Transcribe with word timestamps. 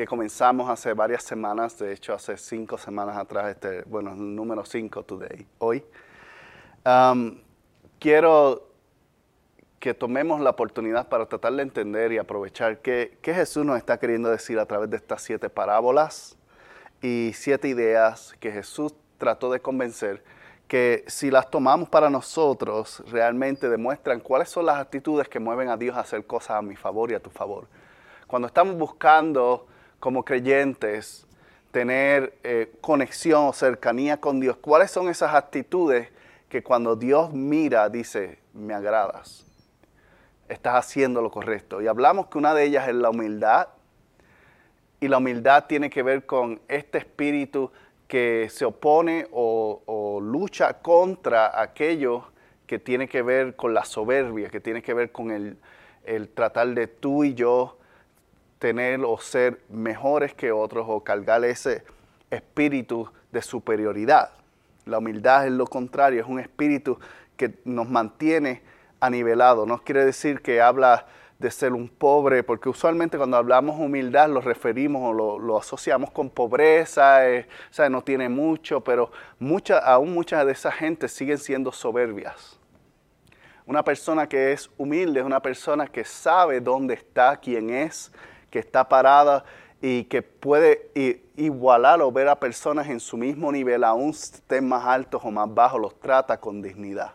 que 0.00 0.06
comenzamos 0.06 0.70
hace 0.70 0.94
varias 0.94 1.22
semanas, 1.22 1.78
de 1.78 1.92
hecho 1.92 2.14
hace 2.14 2.34
cinco 2.38 2.78
semanas 2.78 3.18
atrás, 3.18 3.50
este, 3.50 3.82
bueno, 3.82 4.14
número 4.14 4.64
cinco 4.64 5.02
today, 5.02 5.46
hoy. 5.58 5.84
Um, 6.86 7.38
quiero 7.98 8.66
que 9.78 9.92
tomemos 9.92 10.40
la 10.40 10.48
oportunidad 10.48 11.10
para 11.10 11.26
tratar 11.26 11.52
de 11.52 11.64
entender 11.64 12.12
y 12.12 12.16
aprovechar 12.16 12.78
qué 12.78 13.18
Jesús 13.22 13.66
nos 13.66 13.76
está 13.76 13.98
queriendo 13.98 14.30
decir 14.30 14.58
a 14.58 14.64
través 14.64 14.88
de 14.88 14.96
estas 14.96 15.20
siete 15.20 15.50
parábolas 15.50 16.34
y 17.02 17.32
siete 17.34 17.68
ideas 17.68 18.34
que 18.40 18.50
Jesús 18.52 18.94
trató 19.18 19.52
de 19.52 19.60
convencer 19.60 20.24
que 20.66 21.04
si 21.08 21.30
las 21.30 21.50
tomamos 21.50 21.90
para 21.90 22.08
nosotros, 22.08 23.02
realmente 23.10 23.68
demuestran 23.68 24.20
cuáles 24.20 24.48
son 24.48 24.64
las 24.64 24.78
actitudes 24.78 25.28
que 25.28 25.40
mueven 25.40 25.68
a 25.68 25.76
Dios 25.76 25.94
a 25.94 26.00
hacer 26.00 26.24
cosas 26.24 26.56
a 26.56 26.62
mi 26.62 26.74
favor 26.74 27.10
y 27.10 27.14
a 27.16 27.20
tu 27.20 27.28
favor. 27.28 27.68
Cuando 28.26 28.48
estamos 28.48 28.78
buscando 28.78 29.66
como 30.00 30.24
creyentes 30.24 31.26
tener 31.70 32.34
eh, 32.42 32.72
conexión 32.80 33.44
o 33.44 33.52
cercanía 33.52 34.18
con 34.18 34.40
Dios? 34.40 34.56
¿Cuáles 34.56 34.90
son 34.90 35.08
esas 35.08 35.34
actitudes 35.34 36.08
que 36.48 36.62
cuando 36.62 36.96
Dios 36.96 37.32
mira 37.32 37.88
dice, 37.88 38.38
me 38.52 38.74
agradas? 38.74 39.46
Estás 40.48 40.74
haciendo 40.74 41.22
lo 41.22 41.30
correcto. 41.30 41.80
Y 41.80 41.86
hablamos 41.86 42.26
que 42.26 42.38
una 42.38 42.54
de 42.54 42.64
ellas 42.64 42.88
es 42.88 42.94
la 42.94 43.10
humildad. 43.10 43.68
Y 44.98 45.08
la 45.08 45.18
humildad 45.18 45.66
tiene 45.66 45.88
que 45.88 46.02
ver 46.02 46.26
con 46.26 46.60
este 46.66 46.98
espíritu 46.98 47.70
que 48.08 48.48
se 48.50 48.64
opone 48.64 49.28
o, 49.30 50.18
lucha 50.20 50.74
contra 50.82 51.60
aquello 51.60 52.24
que 52.66 52.78
tiene 52.78 53.08
que 53.08 53.22
ver 53.22 53.54
con 53.54 53.72
la 53.72 53.84
soberbia, 53.84 54.50
que 54.50 54.60
tiene 54.60 54.82
que 54.82 54.92
ver 54.92 55.12
con 55.12 55.30
el, 55.30 55.56
el 56.04 56.28
tratar 56.28 56.68
de 56.68 56.88
tú 56.88 57.24
y 57.24 57.34
yo 57.34 57.78
tener 58.60 59.00
o 59.04 59.18
ser 59.18 59.58
mejores 59.70 60.34
que 60.34 60.52
otros 60.52 60.86
o 60.88 61.02
cargar 61.02 61.44
ese 61.44 61.82
espíritu 62.30 63.10
de 63.32 63.42
superioridad. 63.42 64.30
La 64.84 64.98
humildad 64.98 65.46
es 65.46 65.52
lo 65.52 65.66
contrario, 65.66 66.20
es 66.20 66.28
un 66.28 66.38
espíritu 66.38 66.98
que 67.36 67.54
nos 67.64 67.88
mantiene 67.88 68.62
anivelado. 69.00 69.64
No 69.66 69.82
quiere 69.82 70.04
decir 70.04 70.42
que 70.42 70.60
habla 70.60 71.06
de 71.38 71.50
ser 71.50 71.72
un 71.72 71.88
pobre, 71.88 72.42
porque 72.42 72.68
usualmente 72.68 73.16
cuando 73.16 73.38
hablamos 73.38 73.80
humildad 73.80 74.28
lo 74.28 74.42
referimos 74.42 75.02
o 75.08 75.38
lo, 75.38 75.58
asociamos 75.58 76.10
con 76.10 76.28
pobreza, 76.28 77.26
eh, 77.30 77.48
o 77.70 77.72
sea, 77.72 77.88
no 77.88 78.02
tiene 78.02 78.28
mucho, 78.28 78.82
pero 78.82 79.10
mucha, 79.38 79.78
aún 79.78 80.12
muchas 80.12 80.44
de 80.44 80.52
esas 80.52 80.74
gentes 80.74 81.12
siguen 81.12 81.38
siendo 81.38 81.72
soberbias. 81.72 82.58
Una 83.64 83.82
persona 83.82 84.28
que 84.28 84.52
es 84.52 84.68
humilde 84.76 85.20
es 85.20 85.26
una 85.26 85.40
persona 85.40 85.86
que 85.86 86.04
sabe 86.04 86.60
dónde 86.60 86.92
está, 86.92 87.38
quién 87.38 87.70
es, 87.70 88.12
que 88.50 88.58
está 88.58 88.88
parada 88.88 89.44
y 89.80 90.04
que 90.04 90.22
puede 90.22 90.90
igualar 91.36 92.02
o 92.02 92.12
ver 92.12 92.28
a 92.28 92.38
personas 92.38 92.88
en 92.88 93.00
su 93.00 93.16
mismo 93.16 93.50
nivel, 93.50 93.84
aún 93.84 94.10
estén 94.10 94.68
más 94.68 94.84
altos 94.84 95.22
o 95.24 95.30
más 95.30 95.52
bajos, 95.52 95.80
los 95.80 95.98
trata 95.98 96.38
con 96.38 96.60
dignidad, 96.60 97.12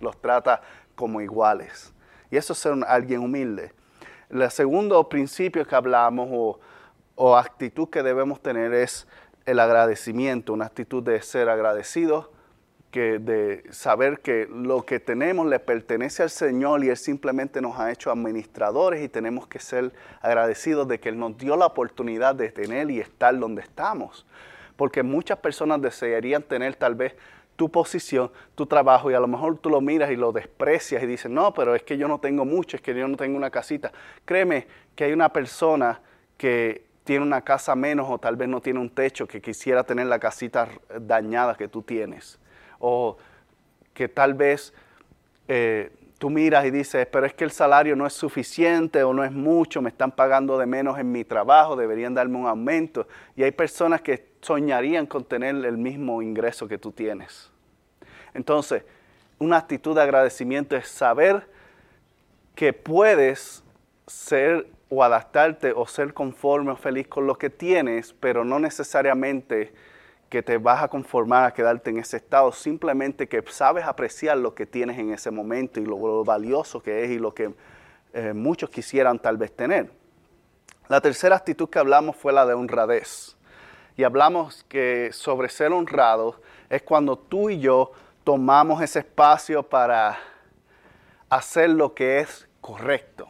los 0.00 0.20
trata 0.20 0.60
como 0.96 1.20
iguales. 1.20 1.92
Y 2.30 2.36
eso 2.36 2.52
es 2.52 2.58
ser 2.58 2.74
alguien 2.86 3.20
humilde. 3.20 3.72
El 4.28 4.50
segundo 4.50 5.08
principio 5.08 5.66
que 5.66 5.74
hablamos 5.74 6.28
o, 6.32 6.60
o 7.14 7.36
actitud 7.36 7.88
que 7.88 8.02
debemos 8.02 8.40
tener 8.40 8.72
es 8.72 9.06
el 9.46 9.60
agradecimiento, 9.60 10.52
una 10.52 10.66
actitud 10.66 11.02
de 11.02 11.20
ser 11.22 11.48
agradecido 11.48 12.32
que 12.90 13.18
de 13.18 13.64
saber 13.70 14.20
que 14.20 14.48
lo 14.50 14.84
que 14.84 14.98
tenemos 14.98 15.46
le 15.46 15.60
pertenece 15.60 16.22
al 16.22 16.30
Señor 16.30 16.84
y 16.84 16.88
Él 16.88 16.96
simplemente 16.96 17.60
nos 17.60 17.78
ha 17.78 17.90
hecho 17.92 18.10
administradores 18.10 19.02
y 19.02 19.08
tenemos 19.08 19.46
que 19.46 19.60
ser 19.60 19.92
agradecidos 20.20 20.88
de 20.88 20.98
que 20.98 21.08
Él 21.10 21.18
nos 21.18 21.38
dio 21.38 21.56
la 21.56 21.66
oportunidad 21.66 22.34
de 22.34 22.50
tener 22.50 22.90
y 22.90 23.00
estar 23.00 23.38
donde 23.38 23.62
estamos. 23.62 24.26
Porque 24.76 25.02
muchas 25.02 25.38
personas 25.38 25.80
desearían 25.80 26.42
tener 26.42 26.74
tal 26.74 26.94
vez 26.94 27.14
tu 27.54 27.70
posición, 27.70 28.32
tu 28.54 28.66
trabajo 28.66 29.10
y 29.10 29.14
a 29.14 29.20
lo 29.20 29.28
mejor 29.28 29.58
tú 29.58 29.70
lo 29.70 29.80
miras 29.80 30.10
y 30.10 30.16
lo 30.16 30.32
desprecias 30.32 31.02
y 31.02 31.06
dices, 31.06 31.30
no, 31.30 31.54
pero 31.54 31.74
es 31.74 31.82
que 31.82 31.96
yo 31.96 32.08
no 32.08 32.18
tengo 32.18 32.44
mucho, 32.44 32.76
es 32.76 32.82
que 32.82 32.94
yo 32.94 33.06
no 33.06 33.16
tengo 33.16 33.36
una 33.36 33.50
casita. 33.50 33.92
Créeme 34.24 34.66
que 34.96 35.04
hay 35.04 35.12
una 35.12 35.32
persona 35.32 36.00
que 36.36 36.86
tiene 37.04 37.24
una 37.24 37.42
casa 37.42 37.76
menos 37.76 38.08
o 38.08 38.18
tal 38.18 38.36
vez 38.36 38.48
no 38.48 38.60
tiene 38.60 38.80
un 38.80 38.90
techo 38.90 39.28
que 39.28 39.40
quisiera 39.40 39.84
tener 39.84 40.06
la 40.06 40.18
casita 40.18 40.68
dañada 40.98 41.54
que 41.54 41.68
tú 41.68 41.82
tienes 41.82 42.39
o 42.80 43.16
que 43.94 44.08
tal 44.08 44.34
vez 44.34 44.74
eh, 45.46 45.92
tú 46.18 46.28
miras 46.28 46.64
y 46.66 46.70
dices, 46.70 47.06
pero 47.06 47.26
es 47.26 47.34
que 47.34 47.44
el 47.44 47.50
salario 47.50 47.96
no 47.96 48.06
es 48.06 48.12
suficiente 48.12 49.02
o 49.02 49.14
no 49.14 49.24
es 49.24 49.32
mucho, 49.32 49.80
me 49.80 49.90
están 49.90 50.10
pagando 50.10 50.58
de 50.58 50.66
menos 50.66 50.98
en 50.98 51.10
mi 51.10 51.24
trabajo, 51.24 51.76
deberían 51.76 52.14
darme 52.14 52.36
un 52.36 52.46
aumento. 52.46 53.06
Y 53.36 53.42
hay 53.42 53.52
personas 53.52 54.02
que 54.02 54.30
soñarían 54.40 55.06
con 55.06 55.24
tener 55.24 55.54
el 55.64 55.78
mismo 55.78 56.20
ingreso 56.20 56.68
que 56.68 56.78
tú 56.78 56.92
tienes. 56.92 57.50
Entonces, 58.34 58.82
una 59.38 59.56
actitud 59.56 59.94
de 59.94 60.02
agradecimiento 60.02 60.76
es 60.76 60.88
saber 60.88 61.46
que 62.54 62.72
puedes 62.72 63.64
ser 64.06 64.66
o 64.90 65.02
adaptarte 65.02 65.72
o 65.72 65.86
ser 65.86 66.12
conforme 66.12 66.72
o 66.72 66.76
feliz 66.76 67.08
con 67.08 67.26
lo 67.26 67.36
que 67.36 67.48
tienes, 67.48 68.12
pero 68.20 68.44
no 68.44 68.58
necesariamente 68.58 69.72
que 70.30 70.44
te 70.44 70.58
vas 70.58 70.80
a 70.80 70.88
conformar 70.88 71.44
a 71.44 71.52
quedarte 71.52 71.90
en 71.90 71.98
ese 71.98 72.18
estado, 72.18 72.52
simplemente 72.52 73.28
que 73.28 73.42
sabes 73.48 73.84
apreciar 73.84 74.38
lo 74.38 74.54
que 74.54 74.64
tienes 74.64 74.96
en 74.96 75.12
ese 75.12 75.32
momento 75.32 75.80
y 75.80 75.84
lo, 75.84 76.24
valioso 76.24 76.80
que 76.80 77.04
es 77.04 77.10
y 77.10 77.18
lo 77.18 77.34
que 77.34 77.52
eh, 78.14 78.32
muchos 78.32 78.70
quisieran 78.70 79.18
tal 79.18 79.36
vez 79.36 79.54
tener. 79.54 79.90
La 80.88 81.00
tercera 81.00 81.34
actitud 81.34 81.68
que 81.68 81.80
hablamos 81.80 82.14
fue 82.14 82.32
la 82.32 82.46
de 82.46 82.54
honradez. 82.54 83.36
Y 83.96 84.04
hablamos 84.04 84.64
que 84.68 85.10
sobre 85.12 85.48
ser 85.48 85.72
honrado 85.72 86.40
es 86.68 86.82
cuando 86.82 87.18
tú 87.18 87.50
y 87.50 87.58
yo 87.58 87.90
tomamos 88.22 88.80
ese 88.82 89.00
espacio 89.00 89.64
para 89.64 90.16
hacer 91.28 91.70
lo 91.70 91.92
que 91.92 92.20
es 92.20 92.48
correcto. 92.60 93.26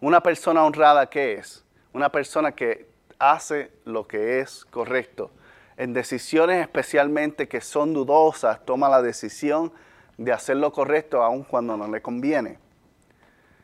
Una 0.00 0.22
persona 0.22 0.64
honrada, 0.64 1.10
¿qué 1.10 1.34
es? 1.34 1.64
Una 1.92 2.10
persona 2.10 2.52
que 2.52 2.88
hace 3.18 3.70
lo 3.84 4.08
que 4.08 4.40
es 4.40 4.64
correcto 4.64 5.32
en 5.78 5.92
decisiones 5.92 6.60
especialmente 6.60 7.46
que 7.48 7.60
son 7.60 7.94
dudosas, 7.94 8.64
toma 8.66 8.88
la 8.88 9.00
decisión 9.00 9.72
de 10.16 10.32
hacer 10.32 10.56
lo 10.56 10.72
correcto 10.72 11.22
aun 11.22 11.44
cuando 11.44 11.76
no 11.76 11.86
le 11.86 12.02
conviene. 12.02 12.58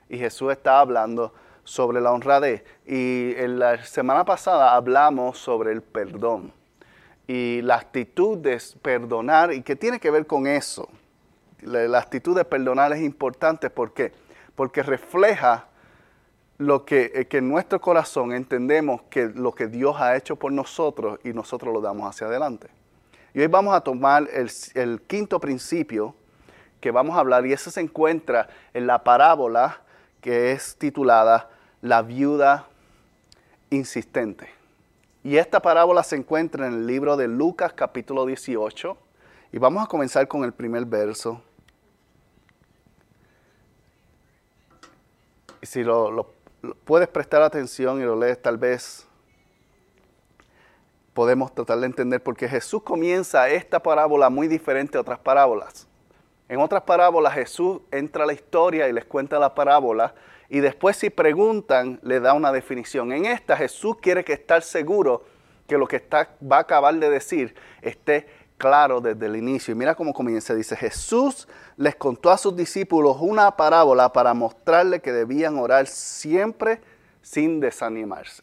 Y 0.08 0.16
Jesús 0.16 0.52
está 0.52 0.78
hablando 0.78 1.34
sobre 1.64 2.00
la 2.00 2.12
honradez. 2.12 2.62
Y 2.86 3.34
en 3.36 3.58
la 3.58 3.84
semana 3.84 4.24
pasada 4.24 4.76
hablamos 4.76 5.38
sobre 5.38 5.72
el 5.72 5.82
perdón 5.82 6.52
y 7.26 7.62
la 7.62 7.76
actitud 7.76 8.38
de 8.38 8.62
perdonar 8.80 9.52
y 9.52 9.62
qué 9.62 9.74
tiene 9.74 9.98
que 9.98 10.12
ver 10.12 10.26
con 10.26 10.46
eso. 10.46 10.88
La, 11.62 11.98
actitud 11.98 12.36
de 12.36 12.44
perdonar 12.44 12.92
es 12.92 13.00
importante 13.00 13.70
¿por 13.70 13.92
qué? 13.92 14.12
porque 14.54 14.84
refleja 14.84 15.66
lo 16.58 16.84
que, 16.84 17.10
eh, 17.14 17.26
que, 17.26 17.38
en 17.38 17.48
nuestro 17.48 17.80
corazón 17.80 18.32
entendemos 18.32 19.02
que 19.10 19.26
lo 19.26 19.52
que 19.52 19.66
Dios 19.66 19.96
ha 20.00 20.16
hecho 20.16 20.36
por 20.36 20.52
nosotros 20.52 21.18
y 21.24 21.32
nosotros 21.32 21.72
lo 21.72 21.80
damos 21.80 22.08
hacia 22.08 22.26
adelante. 22.26 22.68
Y 23.32 23.40
hoy 23.40 23.48
vamos 23.48 23.74
a 23.74 23.80
tomar 23.80 24.28
el, 24.32 24.50
el 24.74 25.00
quinto 25.02 25.40
principio 25.40 26.14
que 26.80 26.90
vamos 26.90 27.16
a 27.16 27.20
hablar 27.20 27.44
y 27.46 27.52
ese 27.52 27.70
se 27.70 27.80
encuentra 27.80 28.48
en 28.72 28.86
la 28.86 29.02
parábola 29.02 29.80
que 30.20 30.52
es 30.52 30.76
titulada 30.76 31.50
La 31.80 32.02
viuda 32.02 32.68
insistente. 33.70 34.48
Y 35.24 35.38
esta 35.38 35.60
parábola 35.60 36.02
se 36.02 36.16
encuentra 36.16 36.66
en 36.66 36.74
el 36.74 36.86
libro 36.86 37.16
de 37.16 37.26
Lucas 37.26 37.72
capítulo 37.72 38.26
18 38.26 38.96
y 39.52 39.58
vamos 39.58 39.82
a 39.82 39.86
comenzar 39.86 40.28
con 40.28 40.44
el 40.44 40.52
primer 40.52 40.84
verso. 40.84 41.42
Y 45.62 45.66
si 45.66 45.82
lo, 45.82 46.10
lo 46.10 46.34
puedes 46.84 47.08
prestar 47.08 47.42
atención 47.42 48.00
y 48.00 48.04
lo 48.04 48.16
lees 48.16 48.40
tal 48.40 48.58
vez, 48.58 49.06
podemos 51.12 51.54
tratar 51.54 51.78
de 51.78 51.86
entender 51.86 52.22
porque 52.22 52.48
Jesús 52.48 52.82
comienza 52.82 53.48
esta 53.48 53.80
parábola 53.80 54.28
muy 54.30 54.48
diferente 54.48 54.98
a 54.98 55.00
otras 55.00 55.18
parábolas. 55.18 55.86
En 56.48 56.60
otras 56.60 56.82
parábolas 56.82 57.34
Jesús 57.34 57.80
entra 57.90 58.24
a 58.24 58.26
la 58.26 58.32
historia 58.32 58.88
y 58.88 58.92
les 58.92 59.04
cuenta 59.04 59.38
la 59.38 59.54
parábola 59.54 60.14
y 60.48 60.60
después 60.60 60.96
si 60.96 61.08
preguntan 61.10 62.00
le 62.02 62.20
da 62.20 62.34
una 62.34 62.52
definición. 62.52 63.12
En 63.12 63.26
esta 63.26 63.56
Jesús 63.56 63.96
quiere 64.00 64.24
que 64.24 64.34
estar 64.34 64.62
seguro 64.62 65.24
que 65.66 65.78
lo 65.78 65.86
que 65.86 65.96
está, 65.96 66.36
va 66.42 66.58
a 66.58 66.60
acabar 66.60 66.94
de 66.94 67.08
decir 67.08 67.54
esté 67.80 68.26
claro 68.58 69.00
desde 69.00 69.26
el 69.26 69.36
inicio. 69.36 69.72
Y 69.72 69.74
mira 69.76 69.94
cómo 69.94 70.12
comienza. 70.12 70.54
Dice, 70.54 70.76
Jesús 70.76 71.48
les 71.76 71.96
contó 71.96 72.30
a 72.30 72.38
sus 72.38 72.56
discípulos 72.56 73.16
una 73.20 73.56
parábola 73.56 74.12
para 74.12 74.34
mostrarle 74.34 75.00
que 75.00 75.12
debían 75.12 75.58
orar 75.58 75.86
siempre 75.86 76.80
sin 77.22 77.60
desanimarse. 77.60 78.42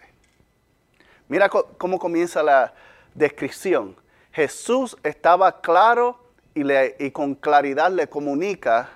Mira 1.27 1.49
cómo 1.49 1.97
comienza 1.97 2.43
la 2.43 2.73
descripción. 3.13 3.95
Jesús 4.31 4.97
estaba 5.03 5.61
claro 5.61 6.19
y, 6.53 6.63
y 6.99 7.11
con 7.11 7.35
claridad 7.35 7.91
le 7.91 8.07
comunica 8.07 8.89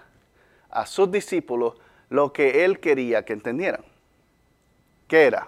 a 0.69 0.85
sus 0.85 1.09
discípulos 1.11 1.75
lo 2.09 2.33
que 2.33 2.65
él 2.65 2.79
quería 2.79 3.23
que 3.23 3.33
entendieran. 3.33 3.83
¿Qué 5.07 5.25
era? 5.25 5.47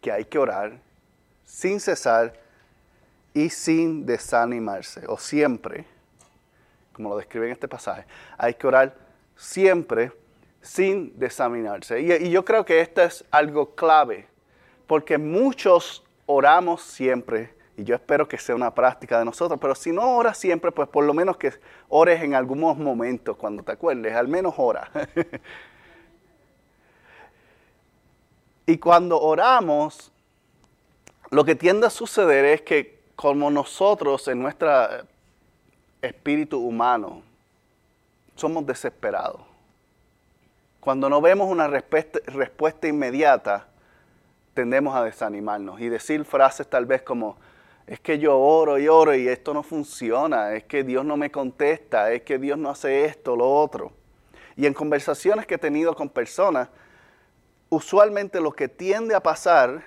Que 0.00 0.10
hay 0.10 0.24
que 0.24 0.38
orar 0.38 0.78
sin 1.44 1.78
cesar 1.78 2.39
y 3.34 3.50
sin 3.50 4.06
desanimarse, 4.06 5.04
o 5.06 5.16
siempre, 5.16 5.84
como 6.92 7.10
lo 7.10 7.16
describe 7.16 7.46
en 7.46 7.52
este 7.52 7.68
pasaje, 7.68 8.04
hay 8.36 8.54
que 8.54 8.66
orar 8.66 8.94
siempre 9.36 10.12
sin 10.60 11.18
desanimarse. 11.18 12.00
Y, 12.00 12.12
y 12.12 12.30
yo 12.30 12.44
creo 12.44 12.64
que 12.64 12.80
esto 12.80 13.02
es 13.02 13.24
algo 13.30 13.74
clave, 13.74 14.26
porque 14.86 15.16
muchos 15.18 16.04
oramos 16.26 16.82
siempre, 16.82 17.54
y 17.76 17.84
yo 17.84 17.94
espero 17.94 18.28
que 18.28 18.36
sea 18.36 18.54
una 18.54 18.74
práctica 18.74 19.18
de 19.18 19.24
nosotros, 19.24 19.58
pero 19.60 19.74
si 19.74 19.92
no 19.92 20.16
oras 20.16 20.36
siempre, 20.36 20.72
pues 20.72 20.88
por 20.88 21.04
lo 21.04 21.14
menos 21.14 21.36
que 21.36 21.52
ores 21.88 22.22
en 22.22 22.34
algunos 22.34 22.76
momentos 22.76 23.36
cuando 23.36 23.62
te 23.62 23.72
acuerdes, 23.72 24.14
al 24.14 24.28
menos 24.28 24.54
ora. 24.56 24.90
y 28.66 28.76
cuando 28.78 29.20
oramos, 29.20 30.12
lo 31.30 31.44
que 31.44 31.54
tiende 31.54 31.86
a 31.86 31.90
suceder 31.90 32.44
es 32.44 32.62
que 32.62 32.99
como 33.20 33.50
nosotros 33.50 34.26
en 34.28 34.40
nuestro 34.40 34.72
espíritu 36.00 36.58
humano 36.58 37.22
somos 38.34 38.64
desesperados. 38.64 39.42
Cuando 40.80 41.10
no 41.10 41.20
vemos 41.20 41.50
una 41.50 41.68
respuesta, 41.68 42.88
inmediata, 42.88 43.66
tendemos 44.54 44.96
a 44.96 45.04
desanimarnos 45.04 45.82
y 45.82 45.90
decir 45.90 46.24
frases 46.24 46.66
tal 46.70 46.86
vez 46.86 47.02
como, 47.02 47.36
es 47.86 48.00
que 48.00 48.18
yo 48.18 48.38
oro 48.38 48.78
y 48.78 48.88
oro 48.88 49.14
y 49.14 49.28
esto 49.28 49.52
no 49.52 49.62
funciona, 49.62 50.54
es 50.54 50.64
que 50.64 50.82
Dios 50.82 51.04
no 51.04 51.18
me 51.18 51.30
contesta, 51.30 52.10
es 52.12 52.22
que 52.22 52.38
Dios 52.38 52.56
no 52.56 52.70
hace 52.70 53.04
esto, 53.04 53.36
lo 53.36 53.54
otro. 53.54 53.92
Y 54.56 54.64
en 54.64 54.72
conversaciones 54.72 55.46
que 55.46 55.56
he 55.56 55.58
tenido 55.58 55.94
con 55.94 56.08
personas, 56.08 56.70
usualmente 57.68 58.40
lo 58.40 58.52
que 58.52 58.68
tiende 58.68 59.14
a 59.14 59.20
pasar 59.20 59.84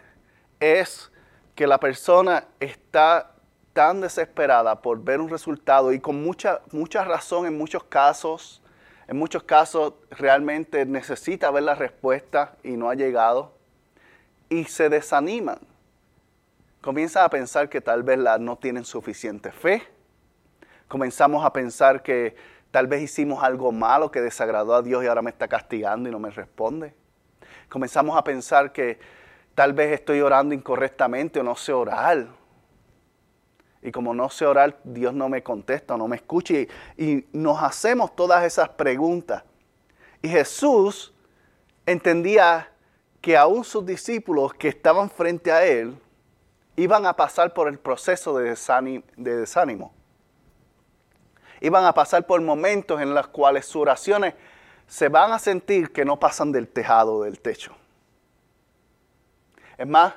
es 0.59 1.09
que 1.55 1.67
la 1.67 1.79
persona 1.79 2.45
está 2.59 3.31
tan 3.73 4.01
desesperada 4.01 4.81
por 4.81 5.03
ver 5.03 5.19
un 5.19 5.29
resultado 5.29 5.91
y 5.91 5.99
con 5.99 6.23
mucha, 6.23 6.61
mucha 6.71 7.03
razón 7.03 7.45
en 7.45 7.57
muchos 7.57 7.83
casos, 7.83 8.61
en 9.07 9.17
muchos 9.17 9.43
casos 9.43 9.93
realmente 10.11 10.85
necesita 10.85 11.51
ver 11.51 11.63
la 11.63 11.75
respuesta 11.75 12.55
y 12.63 12.71
no 12.71 12.89
ha 12.89 12.95
llegado 12.95 13.53
y 14.49 14.65
se 14.65 14.89
desaniman. 14.89 15.59
Comienzan 16.81 17.23
a 17.23 17.29
pensar 17.29 17.69
que 17.69 17.81
tal 17.81 18.03
vez 18.03 18.19
no 18.39 18.57
tienen 18.57 18.85
suficiente 18.85 19.51
fe. 19.51 19.83
Comenzamos 20.87 21.45
a 21.45 21.53
pensar 21.53 22.03
que 22.03 22.35
tal 22.71 22.87
vez 22.87 23.01
hicimos 23.01 23.43
algo 23.43 23.71
malo 23.71 24.11
que 24.11 24.21
desagradó 24.21 24.75
a 24.75 24.81
Dios 24.81 25.03
y 25.03 25.07
ahora 25.07 25.21
me 25.21 25.29
está 25.29 25.47
castigando 25.47 26.09
y 26.09 26.11
no 26.11 26.19
me 26.19 26.29
responde. 26.29 26.93
Comenzamos 27.69 28.17
a 28.17 28.23
pensar 28.23 28.71
que 28.71 28.99
Tal 29.55 29.73
vez 29.73 29.91
estoy 29.91 30.21
orando 30.21 30.55
incorrectamente 30.55 31.39
o 31.39 31.43
no 31.43 31.55
sé 31.55 31.73
orar. 31.73 32.27
Y 33.81 33.91
como 33.91 34.13
no 34.13 34.29
sé 34.29 34.45
orar, 34.45 34.79
Dios 34.83 35.13
no 35.13 35.29
me 35.29 35.43
contesta, 35.43 35.97
no 35.97 36.07
me 36.07 36.15
escucha. 36.15 36.53
Y, 36.97 37.25
nos 37.33 37.61
hacemos 37.61 38.15
todas 38.15 38.43
esas 38.45 38.69
preguntas. 38.69 39.43
Y 40.21 40.29
Jesús 40.29 41.13
entendía 41.85 42.69
que 43.21 43.37
aún 43.37 43.63
sus 43.63 43.85
discípulos 43.85 44.53
que 44.53 44.69
estaban 44.69 45.09
frente 45.09 45.51
a 45.51 45.65
Él 45.65 45.95
iban 46.75 47.05
a 47.05 47.13
pasar 47.13 47.53
por 47.53 47.67
el 47.67 47.77
proceso 47.77 48.37
de 48.37 48.55
de 49.17 49.35
desánimo. 49.35 49.93
Iban 51.61 51.85
a 51.85 51.93
pasar 51.93 52.25
por 52.25 52.41
momentos 52.41 53.01
en 53.01 53.13
los 53.13 53.27
cuales 53.27 53.65
sus 53.65 53.81
oraciones 53.83 54.33
se 54.87 55.09
van 55.09 55.31
a 55.31 55.39
sentir 55.39 55.91
que 55.91 56.03
no 56.05 56.19
pasan 56.19 56.51
del 56.51 56.67
tejado, 56.67 57.23
del 57.23 57.39
techo. 57.39 57.75
Es 59.83 59.89
más, 59.89 60.13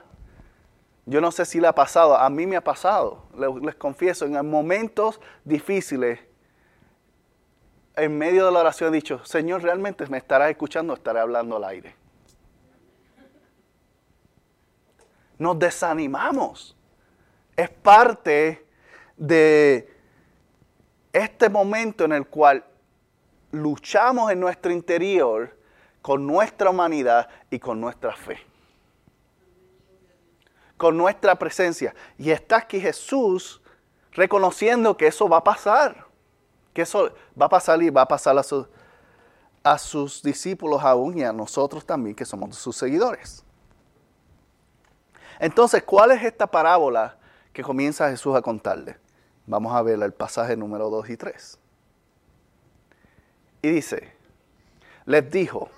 yo 1.06 1.20
no 1.20 1.32
sé 1.32 1.44
si 1.44 1.58
le 1.58 1.66
ha 1.66 1.74
pasado, 1.74 2.16
a 2.16 2.30
mí 2.30 2.46
me 2.46 2.54
ha 2.54 2.62
pasado, 2.62 3.24
les, 3.62 3.74
confieso, 3.74 4.24
en 4.24 4.48
momentos 4.48 5.20
difíciles, 5.44 6.20
en 7.96 8.16
medio 8.16 8.46
de 8.46 8.52
la 8.52 8.60
oración 8.60 8.94
he 8.94 8.98
dicho, 8.98 9.24
Señor, 9.24 9.64
¿realmente 9.64 10.06
me 10.06 10.18
estarás 10.18 10.50
escuchando 10.50 10.94
estaré 10.94 11.18
hablando 11.18 11.56
al 11.56 11.64
aire? 11.64 11.96
Nos 15.36 15.58
desanimamos. 15.58 16.76
Es 17.56 17.68
parte 17.68 18.64
de 19.16 19.92
este 21.12 21.48
momento 21.48 22.04
en 22.04 22.12
el 22.12 22.28
cual 22.28 22.64
luchamos 23.50 24.30
en 24.30 24.38
nuestro 24.38 24.70
interior 24.70 25.58
con 26.02 26.24
nuestra 26.24 26.70
humanidad 26.70 27.28
y 27.50 27.58
con 27.58 27.80
nuestra 27.80 28.14
fe 28.14 28.38
con 30.76 30.96
nuestra 30.96 31.34
presencia. 31.36 31.94
Y 32.18 32.30
está 32.30 32.58
aquí 32.58 32.80
Jesús 32.80 33.60
reconociendo 34.12 34.96
que 34.96 35.06
eso 35.06 35.28
va 35.28 35.38
a 35.38 35.44
pasar, 35.44 36.06
que 36.72 36.82
eso 36.82 37.12
va 37.40 37.46
a 37.46 37.50
pasar 37.50 37.82
y 37.82 37.90
va 37.90 38.02
a 38.02 38.08
pasar 38.08 38.36
a, 38.38 38.42
a 39.62 39.78
sus 39.78 40.22
discípulos 40.22 40.82
aún 40.82 41.18
y 41.18 41.22
a 41.22 41.32
nosotros 41.32 41.84
también 41.84 42.14
que 42.14 42.24
somos 42.24 42.56
sus 42.56 42.76
seguidores. 42.76 43.44
Entonces, 45.38 45.82
¿cuál 45.82 46.12
es 46.12 46.22
esta 46.22 46.46
parábola 46.46 47.18
que 47.52 47.62
comienza 47.62 48.10
Jesús 48.10 48.34
a 48.34 48.42
contarle? 48.42 48.98
Vamos 49.46 49.74
a 49.74 49.82
ver 49.82 50.02
el 50.02 50.12
pasaje 50.12 50.56
número 50.56 50.90
2 50.90 51.10
y 51.10 51.16
3. 51.16 51.58
Y 53.62 53.68
dice, 53.68 54.12
les 55.04 55.30
dijo, 55.30 55.68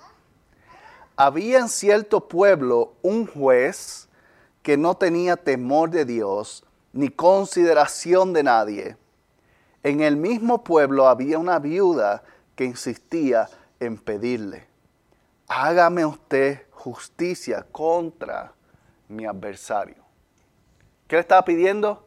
había 1.15 1.59
en 1.59 1.69
cierto 1.69 2.27
pueblo 2.27 2.93
un 3.01 3.27
juez 3.27 4.08
que 4.69 4.77
no 4.77 4.95
tenía 4.95 5.35
temor 5.35 5.89
de 5.89 6.05
Dios 6.05 6.63
ni 6.93 7.09
consideración 7.09 8.33
de 8.33 8.43
nadie. 8.43 8.97
En 9.81 10.01
el 10.01 10.15
mismo 10.15 10.63
pueblo 10.63 11.07
había 11.07 11.39
una 11.39 11.57
viuda 11.57 12.21
que 12.55 12.65
insistía 12.65 13.49
en 13.79 13.97
pedirle, 13.97 14.67
hágame 15.47 16.05
usted 16.05 16.67
justicia 16.69 17.65
contra 17.71 18.53
mi 19.07 19.25
adversario. 19.25 20.03
¿Qué 21.07 21.15
le 21.15 21.21
estaba 21.21 21.43
pidiendo? 21.43 22.05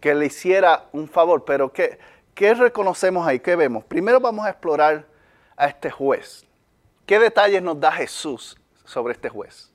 Que 0.00 0.14
le 0.14 0.24
hiciera 0.24 0.88
un 0.92 1.10
favor, 1.10 1.44
pero 1.44 1.70
¿qué, 1.70 1.98
¿qué 2.34 2.54
reconocemos 2.54 3.28
ahí? 3.28 3.38
¿Qué 3.38 3.54
vemos? 3.54 3.84
Primero 3.84 4.18
vamos 4.18 4.46
a 4.46 4.48
explorar 4.48 5.04
a 5.58 5.66
este 5.66 5.90
juez. 5.90 6.46
¿Qué 7.04 7.18
detalles 7.18 7.62
nos 7.62 7.78
da 7.78 7.92
Jesús 7.92 8.58
sobre 8.86 9.12
este 9.12 9.28
juez? 9.28 9.70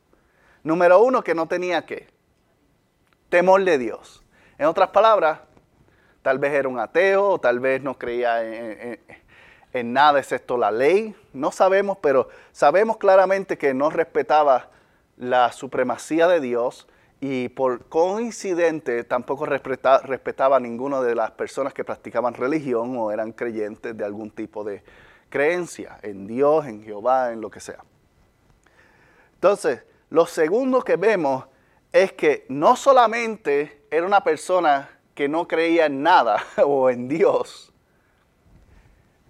Número 0.63 1.00
uno, 1.03 1.24
que 1.24 1.36
no 1.36 1.48
tenía 1.48 1.86
qué? 1.86 2.12
Temor 3.33 3.63
de 3.63 3.79
Dios. 3.79 4.23
En 4.59 4.67
otras 4.67 4.91
palabras, 4.91 5.39
tal 6.21 6.37
vez 6.37 6.53
era 6.53 6.69
un 6.69 6.77
ateo, 6.77 7.29
o 7.29 7.39
tal 7.39 7.59
vez 7.59 7.81
no 7.81 7.97
creía 7.97 8.43
en, 8.43 9.91
nada 9.91 10.19
excepto 10.19 10.55
la 10.55 10.69
ley. 10.69 11.15
No 11.33 11.51
sabemos, 11.51 11.97
pero 11.99 12.29
sabemos 12.51 12.97
claramente 12.97 13.57
que 13.57 13.73
no 13.73 13.89
respetaba 13.89 14.69
la 15.17 15.51
supremacía 15.51 16.27
de 16.27 16.41
Dios 16.41 16.87
y 17.21 17.49
por 17.49 17.85
coincidente 17.85 19.03
tampoco 19.03 19.47
respetaba, 19.47 19.97
respetaba 20.03 20.57
a 20.57 20.59
ninguna 20.59 21.01
de 21.01 21.15
las 21.15 21.31
personas 21.31 21.73
que 21.73 21.83
practicaban 21.83 22.35
religión 22.35 22.95
o 22.97 23.11
eran 23.11 23.31
creyentes 23.31 23.97
de 23.97 24.05
algún 24.05 24.29
tipo 24.29 24.63
de 24.63 24.83
creencia 25.29 25.97
en 26.03 26.27
Dios, 26.27 26.67
en 26.67 26.83
Jehová, 26.83 27.31
en 27.31 27.41
lo 27.41 27.49
que 27.49 27.61
sea. 27.61 27.83
Entonces, 29.33 29.81
lo 30.11 30.27
segundo 30.27 30.83
que 30.83 30.97
vemos 30.97 31.45
es 31.93 32.12
que 32.12 32.45
no 32.50 32.75
solamente 32.75 33.85
era 33.91 34.05
una 34.05 34.23
persona 34.23 34.89
que 35.13 35.29
no 35.29 35.47
creía 35.47 35.85
en 35.85 36.01
nada 36.01 36.43
o 36.65 36.89
en 36.89 37.07
Dios, 37.07 37.71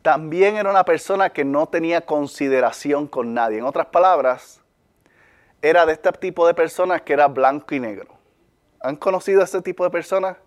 también 0.02 0.56
era 0.56 0.70
una 0.70 0.84
persona 0.84 1.30
que 1.30 1.46
no 1.46 1.68
tenía 1.68 2.02
consideración 2.02 3.08
con 3.08 3.34
nadie. 3.34 3.60
En 3.60 3.66
otras 3.66 3.88
palabras, 3.88 4.62
era 5.62 5.86
de 5.86 5.94
este 5.94 6.12
tipo 6.14 6.46
de 6.48 6.54
personas 6.54 7.02
que 7.02 7.14
era 7.14 7.28
blanco 7.28 7.74
y 7.74 7.80
negro. 7.80 8.18
¿Han 8.82 8.98
conocido 8.98 9.42
a 9.42 9.46
ese 9.46 9.62
tipo 9.62 9.84
de 9.86 9.90
personas? 9.90 10.38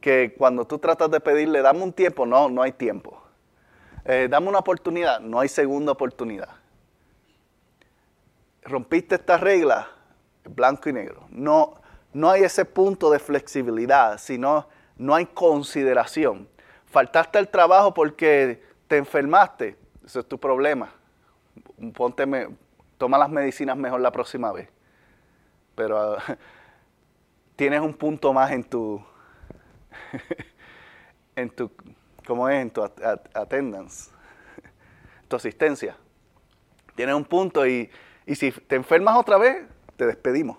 Que 0.00 0.34
cuando 0.36 0.64
tú 0.66 0.78
tratas 0.78 1.10
de 1.10 1.20
pedirle, 1.20 1.62
dame 1.62 1.82
un 1.82 1.92
tiempo, 1.92 2.26
no, 2.26 2.48
no 2.48 2.62
hay 2.62 2.72
tiempo. 2.72 3.22
Eh, 4.04 4.26
dame 4.28 4.48
una 4.48 4.58
oportunidad, 4.58 5.20
no 5.20 5.38
hay 5.38 5.48
segunda 5.48 5.92
oportunidad. 5.92 6.48
Rompiste 8.62 9.14
esta 9.14 9.36
regla, 9.36 9.88
blanco 10.48 10.88
y 10.88 10.92
negro. 10.92 11.26
No, 11.30 11.74
no 12.12 12.30
hay 12.30 12.44
ese 12.44 12.64
punto 12.64 13.10
de 13.10 13.18
flexibilidad, 13.18 14.18
sino 14.18 14.68
no 14.96 15.14
hay 15.14 15.26
consideración. 15.26 16.48
Faltaste 16.86 17.38
el 17.38 17.48
trabajo 17.48 17.92
porque 17.92 18.62
te 18.88 18.96
enfermaste, 18.96 19.76
eso 20.04 20.20
es 20.20 20.26
tu 20.26 20.38
problema. 20.38 20.92
toma 22.96 23.18
las 23.18 23.28
medicinas 23.28 23.76
mejor 23.76 24.00
la 24.00 24.10
próxima 24.10 24.52
vez. 24.52 24.68
Pero 25.74 26.16
tienes 27.56 27.80
un 27.80 27.94
punto 27.94 28.32
más 28.32 28.50
en 28.52 28.64
tu, 28.64 29.04
en 31.36 31.50
tu, 31.50 31.70
¿cómo 32.26 32.48
es? 32.48 32.62
En 32.62 32.70
tu 32.70 32.82
attendance, 32.82 34.10
tu 35.28 35.36
asistencia. 35.36 35.96
Tienes 36.94 37.14
un 37.14 37.24
punto 37.24 37.66
y, 37.66 37.90
y 38.24 38.34
si 38.34 38.52
te 38.52 38.76
enfermas 38.76 39.16
otra 39.16 39.36
vez, 39.36 39.66
te 39.96 40.06
despedimos. 40.06 40.58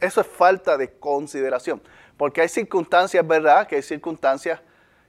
Eso 0.00 0.20
es 0.20 0.26
falta 0.26 0.76
de 0.76 0.92
consideración. 0.98 1.80
Porque 2.16 2.40
hay 2.40 2.48
circunstancias, 2.48 3.26
¿verdad? 3.26 3.66
Que 3.66 3.76
hay 3.76 3.82
circunstancias 3.82 4.60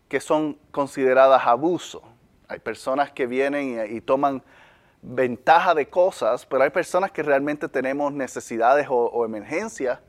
que 0.08 0.20
son 0.20 0.58
consideradas 0.72 1.46
abuso. 1.46 2.02
Hay 2.48 2.60
personas 2.60 3.12
que 3.12 3.28
vienen 3.28 3.94
y, 3.94 4.02
toman 4.02 4.42
ventaja 5.02 5.74
de 5.76 5.90
cosas, 5.90 6.46
pero 6.46 6.64
hay 6.64 6.70
personas 6.70 7.12
que 7.12 7.24
realmente 7.24 7.68
tenemos 7.68 8.12
necesidades 8.14 8.88
o, 8.90 9.26
emergencias 9.26 10.00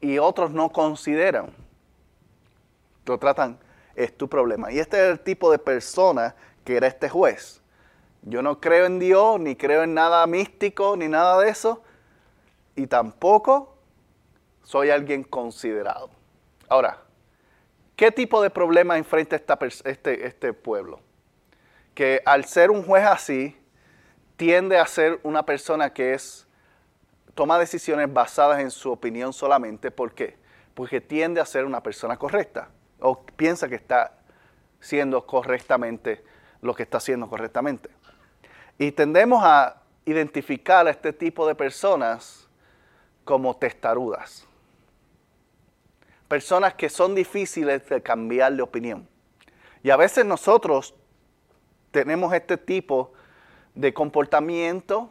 y 0.00 0.18
otros 0.18 0.50
no 0.50 0.70
consideran. 0.70 1.54
Lo 3.06 3.18
tratan, 3.18 3.58
es 3.94 4.16
tu 4.16 4.28
problema. 4.28 4.70
Y 4.70 4.78
este 4.78 4.98
es 4.98 5.12
el 5.12 5.20
tipo 5.20 5.50
de 5.50 5.58
persona 5.58 6.34
que 6.64 6.76
era 6.76 6.86
este 6.86 7.08
juez. 7.08 7.62
Yo 8.28 8.42
no 8.42 8.60
creo 8.60 8.86
en 8.86 8.98
Dios, 8.98 9.38
ni 9.38 9.54
creo 9.54 9.84
en 9.84 9.94
nada 9.94 10.26
místico, 10.26 10.96
ni 10.96 11.06
nada 11.06 11.38
de 11.38 11.48
eso, 11.48 11.84
y 12.74 12.88
tampoco 12.88 13.78
soy 14.64 14.90
alguien 14.90 15.22
considerado. 15.22 16.10
Ahora, 16.68 17.04
¿qué 17.94 18.10
tipo 18.10 18.42
de 18.42 18.50
problema 18.50 18.98
enfrenta 18.98 19.36
este, 19.36 20.26
este 20.26 20.52
pueblo? 20.52 20.98
Que 21.94 22.20
al 22.26 22.46
ser 22.46 22.72
un 22.72 22.82
juez 22.82 23.04
así, 23.04 23.56
tiende 24.36 24.76
a 24.76 24.86
ser 24.86 25.20
una 25.22 25.44
persona 25.44 25.92
que 25.92 26.12
es 26.12 26.48
toma 27.36 27.60
decisiones 27.60 28.12
basadas 28.12 28.58
en 28.58 28.72
su 28.72 28.90
opinión 28.90 29.32
solamente. 29.32 29.92
¿Por 29.92 30.14
qué? 30.14 30.36
Porque 30.74 31.00
tiende 31.00 31.40
a 31.40 31.46
ser 31.46 31.64
una 31.64 31.80
persona 31.80 32.16
correcta 32.16 32.70
o 32.98 33.22
piensa 33.24 33.68
que 33.68 33.76
está 33.76 34.18
siendo 34.80 35.26
correctamente 35.26 36.24
lo 36.60 36.74
que 36.74 36.82
está 36.82 36.96
haciendo 36.96 37.28
correctamente. 37.28 37.95
Y 38.78 38.92
tendemos 38.92 39.42
a 39.42 39.82
identificar 40.04 40.86
a 40.86 40.90
este 40.90 41.12
tipo 41.12 41.46
de 41.46 41.54
personas 41.54 42.48
como 43.24 43.56
testarudas 43.56 44.46
personas 46.28 46.74
que 46.74 46.88
son 46.88 47.14
difíciles 47.14 47.88
de 47.88 48.02
cambiar 48.02 48.54
de 48.54 48.62
opinión. 48.62 49.08
Y 49.82 49.90
a 49.90 49.96
veces 49.96 50.24
nosotros 50.24 50.94
tenemos 51.90 52.32
este 52.34 52.56
tipo 52.56 53.12
de 53.74 53.94
comportamiento 53.94 55.10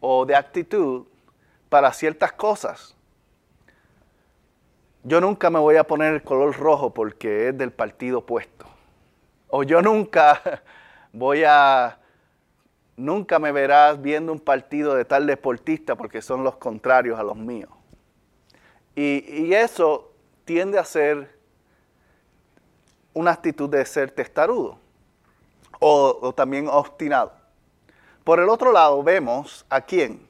o 0.00 0.26
de 0.26 0.34
actitud 0.34 1.06
para 1.68 1.92
ciertas 1.92 2.32
cosas. 2.32 2.96
Yo 5.02 5.20
nunca 5.20 5.48
me 5.50 5.58
voy 5.58 5.76
a 5.76 5.84
poner 5.84 6.14
el 6.14 6.22
color 6.22 6.56
rojo 6.56 6.92
porque 6.92 7.48
es 7.48 7.58
del 7.58 7.72
partido 7.72 8.18
opuesto. 8.18 8.66
O 9.48 9.62
yo 9.62 9.80
nunca 9.80 10.62
voy 11.12 11.44
a, 11.46 11.98
nunca 13.00 13.38
me 13.38 13.50
verás 13.50 14.00
viendo 14.00 14.32
un 14.32 14.40
partido 14.40 14.94
de 14.94 15.04
tal 15.04 15.26
deportista 15.26 15.96
porque 15.96 16.20
son 16.20 16.44
los 16.44 16.56
contrarios 16.56 17.18
a 17.18 17.22
los 17.22 17.36
míos. 17.36 17.70
Y, 18.94 19.54
eso 19.54 20.12
tiende 20.44 20.78
a 20.78 20.84
ser 20.84 21.38
una 23.14 23.30
actitud 23.30 23.70
de 23.70 23.84
ser 23.86 24.10
testarudo 24.10 24.78
o, 25.78 26.18
o, 26.20 26.32
también 26.34 26.68
obstinado. 26.68 27.32
Por 28.24 28.40
el 28.40 28.48
otro 28.48 28.72
lado 28.72 29.02
vemos 29.02 29.64
a 29.70 29.80
quién? 29.80 30.28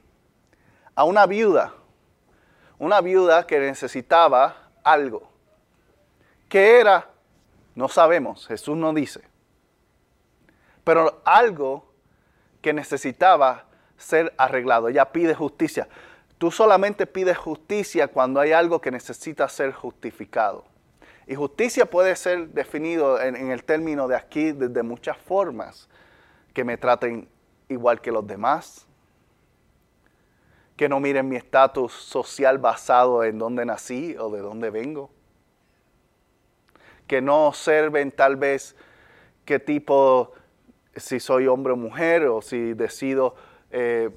A 0.95 1.03
una 1.03 1.25
viuda, 1.25 1.73
una 2.79 3.01
viuda 3.01 3.45
que 3.45 3.59
necesitaba 3.59 4.69
algo. 4.83 5.29
¿Qué 6.47 6.79
era? 6.79 7.09
No 7.75 7.89
sabemos, 7.89 8.47
Jesús 8.47 8.77
no 8.77 8.93
dice. 8.93 9.21
Pero 10.83 11.21
algo 11.25 11.90
que 12.61 12.73
necesitaba 12.73 13.65
ser 13.97 14.33
arreglado. 14.37 14.87
Ella 14.87 15.11
pide 15.11 15.35
justicia. 15.35 15.87
Tú 16.37 16.51
solamente 16.51 17.05
pides 17.05 17.37
justicia 17.37 18.07
cuando 18.07 18.39
hay 18.39 18.51
algo 18.51 18.81
que 18.81 18.91
necesita 18.91 19.47
ser 19.47 19.73
justificado. 19.73 20.65
Y 21.27 21.35
justicia 21.35 21.85
puede 21.85 22.15
ser 22.15 22.49
definido 22.49 23.21
en, 23.21 23.51
el 23.51 23.63
término 23.63 24.07
de 24.07 24.15
aquí 24.15 24.51
de 24.51 24.83
muchas 24.83 25.17
formas. 25.17 25.87
Que 26.53 26.63
me 26.63 26.77
traten 26.77 27.29
igual 27.69 28.01
que 28.01 28.11
los 28.11 28.25
demás. 28.25 28.87
Que 30.75 30.89
no 30.89 30.99
miren 30.99 31.29
mi 31.29 31.35
estatus 31.35 31.93
social 31.93 32.57
basado 32.57 33.23
en 33.23 33.37
dónde 33.37 33.65
nací 33.65 34.15
o 34.17 34.29
de 34.29 34.39
dónde 34.39 34.71
vengo. 34.71 35.11
Que 37.05 37.21
no 37.21 37.47
observen 37.47 38.11
tal 38.11 38.35
vez 38.35 38.75
qué 39.45 39.59
tipo, 39.59 40.33
si 40.95 41.19
soy 41.19 41.47
hombre 41.47 41.73
o 41.73 41.77
mujer 41.77 42.25
o 42.25 42.41
si 42.41 42.73
decido... 42.73 43.35
Eh, 43.71 44.09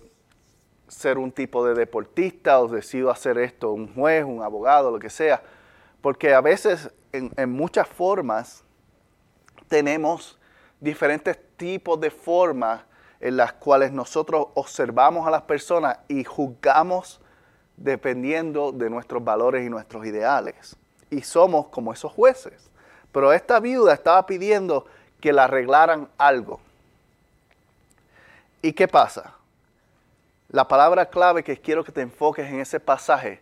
ser 0.88 1.18
un 1.18 1.32
tipo 1.32 1.66
de 1.66 1.74
deportista 1.74 2.60
o 2.60 2.68
decido 2.68 3.10
hacer 3.10 3.38
esto, 3.38 3.72
un 3.72 3.92
juez, 3.94 4.24
un 4.24 4.42
abogado, 4.42 4.90
lo 4.90 4.98
que 4.98 5.10
sea. 5.10 5.42
Porque 6.00 6.34
a 6.34 6.40
veces, 6.40 6.90
en, 7.12 7.50
muchas 7.50 7.88
formas, 7.88 8.64
tenemos 9.68 10.38
diferentes 10.80 11.38
tipos 11.56 12.00
de 12.00 12.10
formas 12.10 12.82
en 13.20 13.36
las 13.36 13.54
cuales 13.54 13.92
nosotros 13.92 14.48
observamos 14.54 15.26
a 15.26 15.30
las 15.30 15.42
personas 15.42 15.98
y 16.08 16.24
juzgamos 16.24 17.20
dependiendo 17.76 18.70
de 18.70 18.90
nuestros 18.90 19.24
valores 19.24 19.66
y 19.66 19.70
nuestros 19.70 20.04
ideales. 20.06 20.76
Y 21.10 21.22
somos 21.22 21.68
como 21.68 21.92
esos 21.92 22.12
jueces. 22.12 22.70
Pero 23.12 23.32
esta 23.32 23.60
viuda 23.60 23.94
estaba 23.94 24.26
pidiendo 24.26 24.86
que 25.24 25.32
le 25.32 25.40
arreglaran 25.40 26.06
algo. 26.18 26.60
¿Y 28.60 28.74
qué 28.74 28.86
pasa? 28.86 29.32
La 30.50 30.68
palabra 30.68 31.06
clave 31.06 31.42
que 31.42 31.56
quiero 31.56 31.82
que 31.82 31.92
te 31.92 32.02
enfoques 32.02 32.46
en 32.46 32.60
ese 32.60 32.78
pasaje 32.78 33.40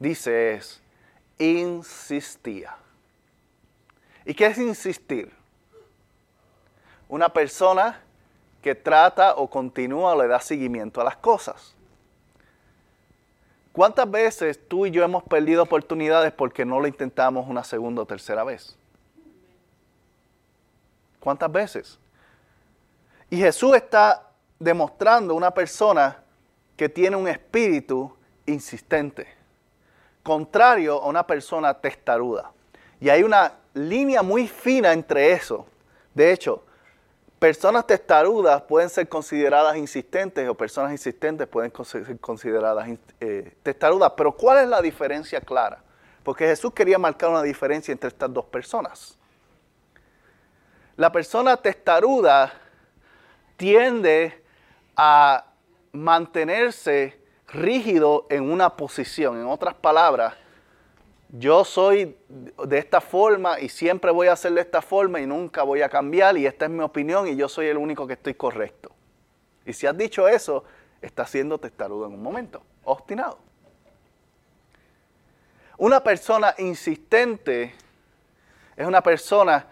dice 0.00 0.54
es 0.54 0.82
insistía. 1.38 2.74
¿Y 4.24 4.34
qué 4.34 4.46
es 4.46 4.58
insistir? 4.58 5.32
Una 7.08 7.28
persona 7.28 8.00
que 8.60 8.74
trata 8.74 9.36
o 9.36 9.48
continúa 9.48 10.14
o 10.14 10.20
le 10.20 10.26
da 10.26 10.40
seguimiento 10.40 11.00
a 11.00 11.04
las 11.04 11.16
cosas. 11.16 11.76
¿Cuántas 13.70 14.10
veces 14.10 14.58
tú 14.66 14.84
y 14.84 14.90
yo 14.90 15.04
hemos 15.04 15.22
perdido 15.22 15.62
oportunidades 15.62 16.32
porque 16.32 16.64
no 16.64 16.80
lo 16.80 16.88
intentamos 16.88 17.46
una 17.46 17.62
segunda 17.62 18.02
o 18.02 18.04
tercera 18.04 18.42
vez? 18.42 18.79
¿Cuántas 21.20 21.52
veces? 21.52 21.98
Y 23.28 23.36
Jesús 23.36 23.76
está 23.76 24.30
demostrando 24.58 25.34
una 25.34 25.52
persona 25.52 26.22
que 26.76 26.88
tiene 26.88 27.16
un 27.16 27.28
espíritu 27.28 28.16
insistente, 28.46 29.28
contrario 30.22 31.00
a 31.00 31.06
una 31.06 31.26
persona 31.26 31.74
testaruda. 31.74 32.50
Y 33.00 33.08
hay 33.08 33.22
una 33.22 33.52
línea 33.74 34.22
muy 34.22 34.48
fina 34.48 34.92
entre 34.92 35.32
eso. 35.32 35.66
De 36.14 36.32
hecho, 36.32 36.64
personas 37.38 37.86
testarudas 37.86 38.62
pueden 38.62 38.90
ser 38.90 39.08
consideradas 39.08 39.76
insistentes 39.76 40.48
o 40.48 40.54
personas 40.54 40.92
insistentes 40.92 41.46
pueden 41.46 41.72
ser 41.84 42.18
consideradas 42.18 42.88
eh, 43.20 43.54
testarudas. 43.62 44.12
Pero 44.16 44.32
¿cuál 44.32 44.64
es 44.64 44.68
la 44.68 44.82
diferencia 44.82 45.40
clara? 45.40 45.82
Porque 46.22 46.46
Jesús 46.46 46.72
quería 46.72 46.98
marcar 46.98 47.30
una 47.30 47.42
diferencia 47.42 47.92
entre 47.92 48.08
estas 48.08 48.32
dos 48.32 48.44
personas. 48.46 49.19
La 51.00 51.10
persona 51.10 51.56
testaruda 51.56 52.52
tiende 53.56 54.38
a 54.94 55.46
mantenerse 55.92 57.18
rígido 57.48 58.26
en 58.28 58.50
una 58.50 58.76
posición. 58.76 59.40
En 59.40 59.46
otras 59.46 59.72
palabras, 59.72 60.34
yo 61.30 61.64
soy 61.64 62.18
de 62.28 62.76
esta 62.76 63.00
forma 63.00 63.60
y 63.60 63.70
siempre 63.70 64.10
voy 64.10 64.26
a 64.26 64.34
hacer 64.34 64.52
de 64.52 64.60
esta 64.60 64.82
forma 64.82 65.18
y 65.20 65.26
nunca 65.26 65.62
voy 65.62 65.80
a 65.80 65.88
cambiar 65.88 66.36
y 66.36 66.44
esta 66.44 66.66
es 66.66 66.70
mi 66.70 66.82
opinión 66.82 67.26
y 67.26 67.34
yo 67.34 67.48
soy 67.48 67.68
el 67.68 67.78
único 67.78 68.06
que 68.06 68.12
estoy 68.12 68.34
correcto. 68.34 68.90
Y 69.64 69.72
si 69.72 69.86
has 69.86 69.96
dicho 69.96 70.28
eso, 70.28 70.64
estás 71.00 71.30
siendo 71.30 71.56
testarudo 71.56 72.08
en 72.08 72.12
un 72.12 72.22
momento, 72.22 72.62
obstinado. 72.84 73.38
Una 75.78 76.04
persona 76.04 76.54
insistente 76.58 77.74
es 78.76 78.86
una 78.86 79.02
persona 79.02 79.66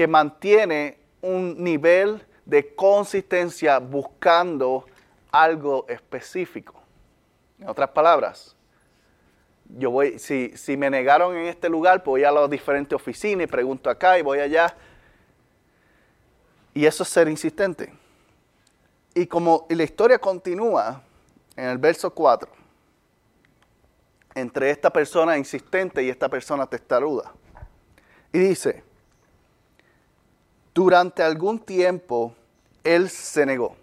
que 0.00 0.06
mantiene 0.06 0.96
un 1.20 1.62
nivel 1.62 2.26
de 2.46 2.74
consistencia 2.74 3.78
buscando 3.78 4.86
algo 5.30 5.84
específico. 5.90 6.82
En 7.58 7.68
otras 7.68 7.90
palabras, 7.90 8.56
yo 9.68 9.90
voy, 9.90 10.18
si, 10.18 10.56
si 10.56 10.74
me 10.78 10.88
negaron 10.88 11.36
en 11.36 11.48
este 11.48 11.68
lugar, 11.68 12.02
pues 12.02 12.12
voy 12.12 12.24
a 12.24 12.32
las 12.32 12.48
diferentes 12.48 12.96
oficinas 12.96 13.44
y 13.44 13.46
pregunto 13.46 13.90
acá 13.90 14.18
y 14.18 14.22
voy 14.22 14.38
allá. 14.38 14.74
Y 16.72 16.86
eso 16.86 17.02
es 17.02 17.10
ser 17.10 17.28
insistente. 17.28 17.92
Y 19.12 19.26
como 19.26 19.66
la 19.68 19.82
historia 19.82 20.18
continúa 20.18 21.02
en 21.56 21.66
el 21.66 21.76
verso 21.76 22.10
4, 22.14 22.50
entre 24.34 24.70
esta 24.70 24.90
persona 24.90 25.36
insistente 25.36 26.02
y 26.02 26.08
esta 26.08 26.30
persona 26.30 26.66
testaruda. 26.66 27.34
Y 28.32 28.38
dice, 28.38 28.88
durante 30.74 31.22
algún 31.22 31.58
tiempo 31.58 32.34
él 32.84 33.10
se 33.10 33.44
negó, 33.44 33.76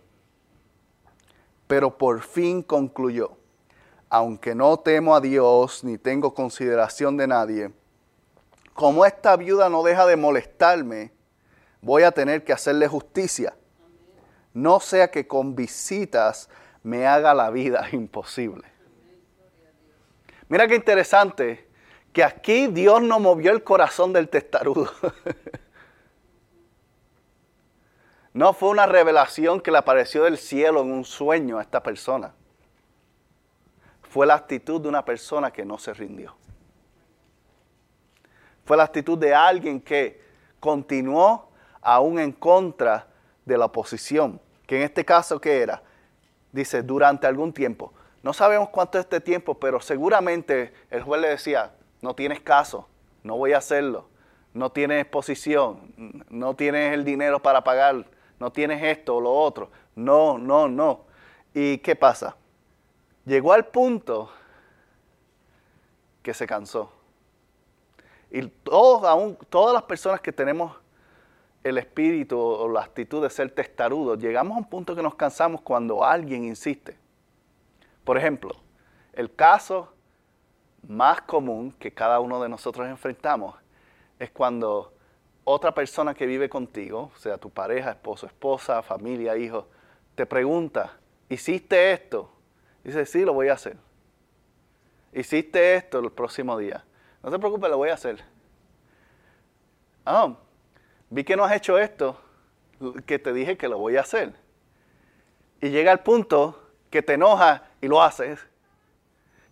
pero 1.68 1.98
por 1.98 2.22
fin 2.22 2.62
concluyó, 2.64 3.32
aunque 4.10 4.56
no 4.56 4.78
temo 4.78 5.16
a 5.16 5.22
Dios 5.22 5.84
ni 5.84 5.98
tengo 5.98 6.34
consideración 6.34 7.18
de 7.18 7.28
nadie, 7.28 7.72
como 8.74 9.06
esta 9.06 9.36
viuda 9.36 9.70
no 9.70 9.84
deja 9.84 10.06
de 10.06 10.16
molestarme, 10.16 11.12
voy 11.82 12.04
a 12.04 12.12
tener 12.12 12.44
que 12.44 12.54
hacerle 12.54 12.88
justicia. 12.88 13.56
No 14.54 14.80
sea 14.80 15.10
que 15.10 15.28
con 15.28 15.56
visitas 15.56 16.50
me 16.84 17.08
haga 17.08 17.34
la 17.34 17.50
vida 17.50 17.88
imposible. 17.92 18.64
Mira 20.48 20.68
qué 20.68 20.76
interesante 20.76 21.68
que 22.14 22.24
aquí 22.24 22.68
Dios 22.68 23.02
no 23.02 23.20
movió 23.20 23.52
el 23.52 23.64
corazón 23.64 24.14
del 24.14 24.30
testarudo. 24.30 24.92
No 28.38 28.54
fue 28.54 28.70
una 28.70 28.86
revelación 28.86 29.60
que 29.60 29.72
le 29.72 29.80
apareció 29.80 30.26
del 30.26 30.38
cielo 30.38 30.82
en 30.82 30.92
un 30.92 31.06
sueño 31.06 31.58
a 31.58 31.64
esta 31.64 31.82
persona. 31.82 32.36
Fue 34.04 34.28
la 34.28 34.36
actitud 34.36 34.80
de 34.80 34.88
una 34.88 35.04
persona 35.04 35.50
que 35.50 35.66
no 35.66 35.80
se 35.80 35.92
rindió. 35.92 36.36
Fue 38.64 38.78
la 38.78 38.84
actitud 38.84 39.18
de 39.18 39.34
alguien 39.34 39.82
que 39.82 40.22
continuó 40.60 41.50
aún 41.82 42.20
en 42.20 42.32
contra 42.32 43.08
de 43.44 43.58
la 43.58 43.66
oposición. 43.66 44.40
Que 44.68 44.78
en 44.78 44.84
este 44.84 45.04
caso, 45.04 45.42
¿qué 45.42 45.64
era? 45.64 45.82
Dice, 46.52 46.84
durante 46.84 47.26
algún 47.26 47.52
tiempo. 47.52 47.92
No 48.22 48.34
sabemos 48.34 48.70
cuánto 48.70 49.00
es 49.00 49.06
este 49.06 49.20
tiempo, 49.20 49.56
pero 49.56 49.82
seguramente 49.82 50.76
el 50.92 51.02
juez 51.02 51.22
le 51.22 51.30
decía, 51.30 51.72
no 52.04 52.14
tienes 52.14 52.42
caso, 52.42 52.88
no 53.24 53.36
voy 53.36 53.54
a 53.54 53.58
hacerlo, 53.58 54.08
no 54.54 54.72
tienes 54.72 55.08
posición, 55.08 56.24
no 56.30 56.56
tienes 56.56 56.94
el 56.94 57.04
dinero 57.04 57.42
para 57.42 57.64
pagar 57.64 58.06
no 58.40 58.52
tienes 58.52 58.82
esto 58.84 59.16
o 59.16 59.22
lo 59.22 59.34
otro. 59.34 59.70
No, 59.96 60.38
no, 60.38 60.68
no. 60.68 61.02
¿Y 61.54 61.80
qué 61.80 61.96
pasa? 61.96 62.36
Llegó 63.26 63.54
al 63.54 63.66
punto 63.66 64.30
que 66.22 66.34
se 66.34 66.46
cansó. 66.46 66.92
Y 68.30 68.46
todos, 68.48 69.04
aún, 69.04 69.38
todas 69.50 69.74
las 69.74 69.84
personas 69.84 70.22
que 70.22 70.32
tenemos 70.32 70.76
el 71.64 71.78
espíritu 71.78 72.40
o 72.40 72.70
la 72.70 72.82
actitud 72.82 73.22
de 73.22 73.30
ser 73.30 73.52
testarudos, 73.52 74.20
llegamos 74.20 74.56
a 74.56 74.60
un 74.60 74.70
punto 74.70 74.96
que 74.96 75.02
nos 75.02 75.16
cansamos 75.16 75.62
cuando 75.62 76.04
alguien 76.04 76.46
insiste. 76.46 76.98
Por 78.04 78.18
ejemplo, 78.18 78.56
el 79.14 79.34
caso 79.34 79.94
más 80.88 81.22
común 81.22 81.74
que 81.78 81.94
cada 81.94 82.20
uno 82.20 82.42
de 82.42 82.50
nosotros 82.50 82.88
enfrentamos 82.88 83.56
es 84.20 84.32
cuando 84.32 84.94
otra 85.50 85.74
persona 85.74 86.14
que 86.14 86.26
vive 86.26 86.50
contigo, 86.50 87.10
sea 87.16 87.38
tu 87.38 87.50
pareja, 87.50 87.92
esposo, 87.92 88.26
esposa, 88.26 88.82
familia, 88.82 89.38
hijo, 89.38 89.66
te 90.14 90.26
pregunta, 90.26 90.98
¿hiciste 91.30 91.94
esto? 91.94 92.30
Dice, 92.84 93.06
sí, 93.06 93.24
lo 93.24 93.32
voy 93.32 93.48
a 93.48 93.54
hacer. 93.54 93.78
¿Hiciste 95.14 95.76
esto 95.76 96.00
el 96.00 96.12
próximo 96.12 96.58
día? 96.58 96.84
No 97.24 97.32
te 97.32 97.40
preocupes, 97.40 97.70
lo 97.70 97.78
voy 97.78 97.88
a 97.88 97.94
hacer. 97.94 98.22
Ah, 100.06 100.36
vi 101.10 101.24
que 101.24 101.38
no 101.38 101.46
has 101.46 101.54
hecho 101.54 101.80
esto, 101.80 102.20
que 103.06 103.18
te 103.18 103.32
dije 103.32 103.56
que 103.56 103.70
lo 103.70 103.78
voy 103.78 103.96
a 103.96 104.02
hacer. 104.02 104.34
Y 105.62 105.70
llega 105.70 105.94
el 105.94 106.00
punto 106.00 106.62
que 106.90 107.02
te 107.02 107.14
enoja 107.14 107.70
y 107.80 107.88
lo 107.88 108.04
haces. 108.04 108.46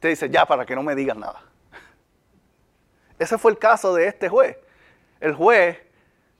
Te 0.02 0.10
dice, 0.10 0.30
ya, 0.30 0.46
para 0.46 0.66
que 0.66 0.76
no 0.76 0.84
me 0.84 0.94
digas 0.94 1.16
nada. 1.16 1.42
Ese 3.18 3.38
fue 3.38 3.52
el 3.52 3.58
caso 3.58 3.94
de 3.94 4.08
este 4.08 4.28
juez. 4.28 4.58
El 5.22 5.34
juez 5.34 5.85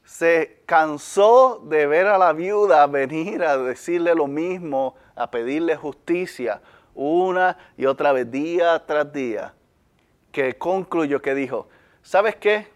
se 0.06 0.62
cansó 0.68 1.60
de 1.66 1.88
ver 1.88 2.06
a 2.06 2.18
la 2.18 2.32
viuda 2.32 2.86
venir 2.86 3.44
a 3.44 3.58
decirle 3.58 4.14
lo 4.14 4.28
mismo, 4.28 4.96
a 5.16 5.30
pedirle 5.32 5.76
justicia 5.76 6.62
una 6.94 7.58
y 7.76 7.88
otra 7.88 8.14
vez, 8.14 8.32
día 8.32 8.86
tras 8.86 9.12
día, 9.12 9.54
que 10.32 10.58
concluyó 10.58 11.22
que 11.22 11.34
dijo, 11.36 11.68
¿sabes 12.04 12.36
qué? 12.36 12.68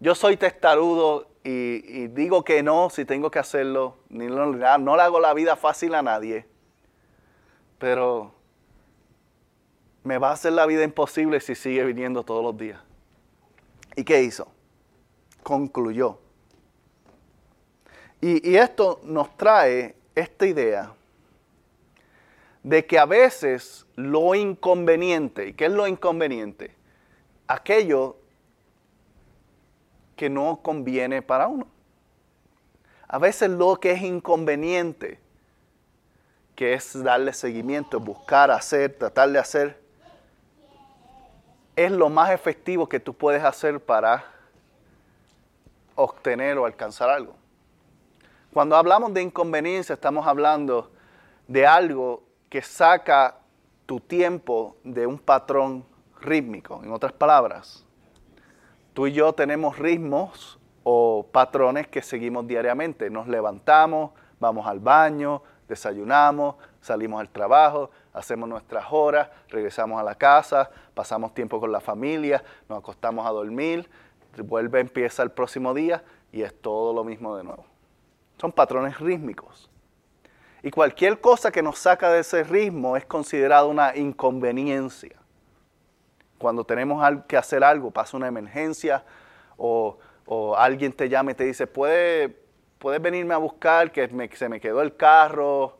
Yo 0.00 0.14
soy 0.14 0.36
testarudo 0.36 1.28
y, 1.44 2.08
digo 2.08 2.42
que 2.42 2.62
no 2.62 2.90
si 2.90 3.04
tengo 3.04 3.30
que 3.30 3.38
hacerlo, 3.38 3.98
no, 4.08 4.46
no 4.78 4.96
le 4.96 5.02
hago 5.02 5.20
la 5.20 5.34
vida 5.34 5.56
fácil 5.56 5.94
a 5.94 6.02
nadie, 6.02 6.46
pero 7.78 8.32
me 10.02 10.18
va 10.18 10.30
a 10.30 10.32
hacer 10.32 10.54
la 10.54 10.66
vida 10.66 10.82
imposible 10.84 11.38
si 11.40 11.54
sigue 11.54 11.84
viniendo 11.84 12.24
todos 12.24 12.42
los 12.42 12.56
días. 12.56 12.80
¿Y 13.94 14.04
qué 14.04 14.22
hizo? 14.22 14.48
Concluyó 15.42 16.18
y, 18.20 18.56
esto 18.56 19.00
nos 19.04 19.36
trae 19.36 19.94
esta 20.14 20.46
idea 20.46 20.92
de 22.62 22.84
que 22.84 22.98
a 22.98 23.06
veces 23.06 23.86
lo 23.96 24.34
inconveniente, 24.34 25.48
¿y 25.48 25.52
qué 25.54 25.66
es 25.66 25.72
lo 25.72 25.86
inconveniente? 25.86 26.74
Aquello 27.46 28.16
que 30.16 30.28
no 30.28 30.60
conviene 30.62 31.22
para 31.22 31.46
uno. 31.46 31.66
A 33.08 33.18
veces 33.18 33.50
lo 33.50 33.76
que 33.76 33.92
es 33.92 34.02
inconveniente, 34.02 35.18
que 36.54 36.74
es 36.74 37.02
darle 37.02 37.32
seguimiento, 37.32 37.98
buscar, 37.98 38.50
hacer, 38.50 38.98
tratar 38.98 39.30
de 39.30 39.38
hacer, 39.38 39.80
es 41.74 41.90
lo 41.90 42.10
más 42.10 42.30
efectivo 42.30 42.86
que 42.86 43.00
tú 43.00 43.14
puedes 43.14 43.42
hacer 43.42 43.80
para 43.80 44.24
obtener 45.94 46.58
o 46.58 46.66
alcanzar 46.66 47.08
algo. 47.08 47.39
Cuando 48.52 48.74
hablamos 48.74 49.14
de 49.14 49.22
inconveniencia, 49.22 49.92
estamos 49.92 50.26
hablando 50.26 50.90
de 51.46 51.68
algo 51.68 52.24
que 52.48 52.62
saca 52.62 53.36
tu 53.86 54.00
tiempo 54.00 54.76
de 54.82 55.06
un 55.06 55.20
patrón 55.20 55.84
rítmico. 56.20 56.80
En 56.82 56.90
otras 56.90 57.12
palabras, 57.12 57.86
tú 58.92 59.06
y 59.06 59.12
yo 59.12 59.32
tenemos 59.34 59.78
ritmos 59.78 60.58
o 60.82 61.28
patrones 61.30 61.86
que 61.86 62.02
seguimos 62.02 62.44
diariamente. 62.48 63.08
Nos 63.08 63.28
levantamos, 63.28 64.10
vamos 64.40 64.66
al 64.66 64.80
baño, 64.80 65.42
desayunamos, 65.68 66.56
salimos 66.80 67.20
al 67.20 67.28
trabajo, 67.28 67.92
hacemos 68.12 68.48
nuestras 68.48 68.86
horas, 68.90 69.28
regresamos 69.48 70.00
a 70.00 70.02
la 70.02 70.16
casa, 70.16 70.70
pasamos 70.94 71.34
tiempo 71.34 71.60
con 71.60 71.70
la 71.70 71.80
familia, 71.80 72.42
nos 72.68 72.80
acostamos 72.80 73.24
a 73.28 73.30
dormir, 73.30 73.88
vuelve, 74.42 74.80
empieza 74.80 75.22
el 75.22 75.30
próximo 75.30 75.72
día 75.72 76.02
y 76.32 76.42
es 76.42 76.52
todo 76.60 76.92
lo 76.92 77.04
mismo 77.04 77.36
de 77.36 77.44
nuevo. 77.44 77.69
Son 78.40 78.52
patrones 78.52 78.98
rítmicos. 78.98 79.68
Y 80.62 80.70
cualquier 80.70 81.20
cosa 81.20 81.50
que 81.50 81.62
nos 81.62 81.78
saca 81.78 82.10
de 82.10 82.20
ese 82.20 82.42
ritmo 82.42 82.96
es 82.96 83.04
considerada 83.04 83.66
una 83.66 83.94
inconveniencia. 83.94 85.16
Cuando 86.38 86.64
tenemos 86.64 87.04
que 87.28 87.36
hacer 87.36 87.62
algo, 87.62 87.90
pasa 87.90 88.16
una 88.16 88.28
emergencia 88.28 89.04
o, 89.58 89.98
alguien 90.56 90.92
te 90.92 91.08
llama 91.08 91.32
y 91.32 91.34
te 91.34 91.44
dice, 91.44 91.66
¿puedes 91.66 92.32
venirme 93.00 93.34
a 93.34 93.38
buscar 93.38 93.90
que 93.92 94.08
se 94.34 94.48
me 94.48 94.60
quedó 94.60 94.80
el 94.80 94.96
carro? 94.96 95.76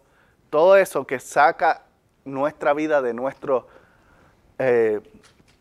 Todo 0.50 0.76
eso 0.76 1.06
que 1.06 1.18
saca 1.18 1.84
nuestra 2.24 2.74
vida 2.74 3.00
de 3.00 3.14
nuestro, 3.14 3.68
eh, 4.58 5.00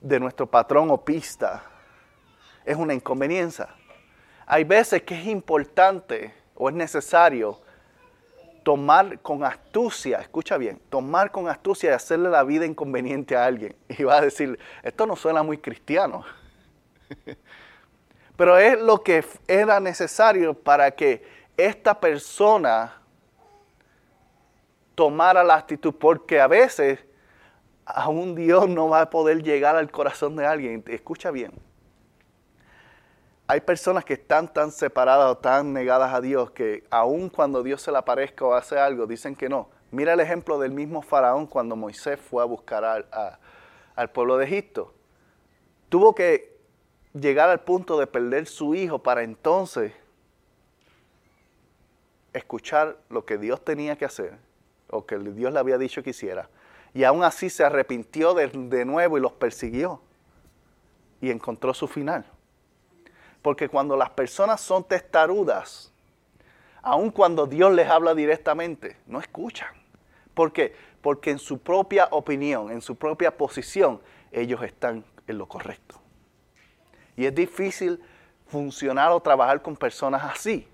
de 0.01 0.19
nuestro 0.19 0.47
patrón 0.47 0.89
o 0.89 1.05
pista 1.05 1.63
es 2.65 2.75
una 2.75 2.93
inconveniencia. 2.93 3.69
Hay 4.45 4.63
veces 4.63 5.03
que 5.03 5.13
es 5.13 5.27
importante 5.27 6.38
o 6.59 6.69
es 6.69 6.75
necesario 6.75 7.57
tomar 8.63 9.19
con 9.21 9.43
astucia, 9.45 10.19
escucha 10.19 10.57
bien, 10.57 10.79
tomar 10.89 11.31
con 11.31 11.47
astucia 11.47 11.91
y 11.91 11.93
hacerle 11.93 12.29
la 12.29 12.43
vida 12.43 12.65
inconveniente 12.65 13.35
a 13.35 13.45
alguien. 13.45 13.75
Y 13.97 14.03
va 14.03 14.17
a 14.17 14.21
decir, 14.21 14.59
esto 14.83 15.07
no 15.07 15.15
suena 15.15 15.41
muy 15.41 15.57
cristiano. 15.57 16.25
Pero 18.35 18.57
es 18.57 18.79
lo 18.79 19.01
que 19.01 19.23
era 19.47 19.79
necesario 19.79 20.53
para 20.53 20.91
que 20.91 21.23
esta 21.57 21.99
persona 21.99 22.93
tomara 24.95 25.43
la 25.43 25.55
actitud, 25.55 25.95
porque 25.95 26.41
a 26.41 26.47
veces 26.47 26.99
aún 27.85 28.35
Dios 28.35 28.67
no 28.67 28.89
va 28.89 29.01
a 29.01 29.09
poder 29.09 29.41
llegar 29.43 29.77
al 29.77 29.89
corazón 29.89 30.35
de 30.35 30.45
alguien. 30.45 30.83
Escucha 30.87 31.31
bien 31.31 31.68
hay 33.49 33.61
personas 33.61 34.05
que 34.05 34.13
están 34.13 34.53
tan 34.53 34.71
separadas 34.71 35.31
o 35.31 35.35
tan 35.35 35.73
negadas 35.73 36.13
a 36.13 36.21
Dios 36.21 36.51
que 36.51 36.83
aun 36.91 37.29
cuando 37.29 37.63
Dios 37.63 37.81
se 37.81 37.91
le 37.91 37.97
aparezca 37.97 38.45
o 38.45 38.53
hace 38.53 38.77
algo, 38.77 39.07
dicen 39.07 39.35
que 39.35 39.49
no. 39.49 39.71
Mira 39.89 40.13
el 40.13 40.19
ejemplo 40.19 40.59
del 40.59 40.71
mismo 40.71 41.01
faraón 41.01 41.47
cuando 41.47 41.75
Moisés 41.75 42.19
fue 42.19 42.43
a 42.43 42.45
buscar 42.45 43.07
al 43.95 44.11
pueblo 44.11 44.37
de 44.37 44.45
Egipto. 44.45 44.93
Tuvo 45.89 46.13
que 46.13 46.59
llegar 47.15 47.49
al 47.49 47.61
punto 47.61 47.99
de 47.99 48.05
perder 48.05 48.45
su 48.45 48.75
hijo 48.75 48.99
para 48.99 49.23
entonces 49.23 49.93
escuchar 52.33 52.97
lo 53.09 53.25
que 53.25 53.39
Dios 53.39 53.65
tenía 53.65 53.95
que 53.95 54.05
hacer 54.05 54.37
o 54.91 55.07
que 55.07 55.17
Dios 55.17 55.51
le 55.51 55.57
había 55.57 55.79
dicho 55.79 56.03
que 56.03 56.11
hiciera. 56.11 56.51
Y 56.93 57.03
aún 57.03 57.23
así 57.23 57.49
se 57.49 57.63
arrepintió 57.63 58.35
de, 58.35 58.47
de 58.47 58.85
nuevo 58.85 59.17
y 59.17 59.21
los 59.21 59.31
persiguió. 59.31 60.03
Y 61.19 61.31
encontró 61.31 61.73
su 61.73 61.87
final. 61.87 62.27
Porque 63.41 63.69
cuando 63.69 63.95
las 63.95 64.09
personas 64.09 64.61
son 64.61 64.83
testarudas, 64.83 65.91
aun 66.81 67.09
cuando 67.11 67.45
Dios 67.45 67.73
les 67.73 67.89
habla 67.89 68.13
directamente, 68.13 68.97
no 69.05 69.19
escuchan. 69.19 69.69
¿Por 70.33 70.51
qué? 70.51 70.75
Porque 71.01 71.31
en 71.31 71.39
su 71.39 71.59
propia 71.59 72.07
opinión, 72.11 72.71
en 72.71 72.81
su 72.81 72.95
propia 72.95 73.35
posición, 73.35 74.01
ellos 74.31 74.61
están 74.63 75.03
en 75.27 75.37
lo 75.37 75.47
correcto. 75.47 75.99
Y 77.15 77.25
es 77.25 77.35
difícil 77.35 78.01
funcionar 78.47 79.11
o 79.11 79.19
trabajar 79.19 79.61
con 79.61 79.75
personas 79.75 80.23
así. 80.23 80.67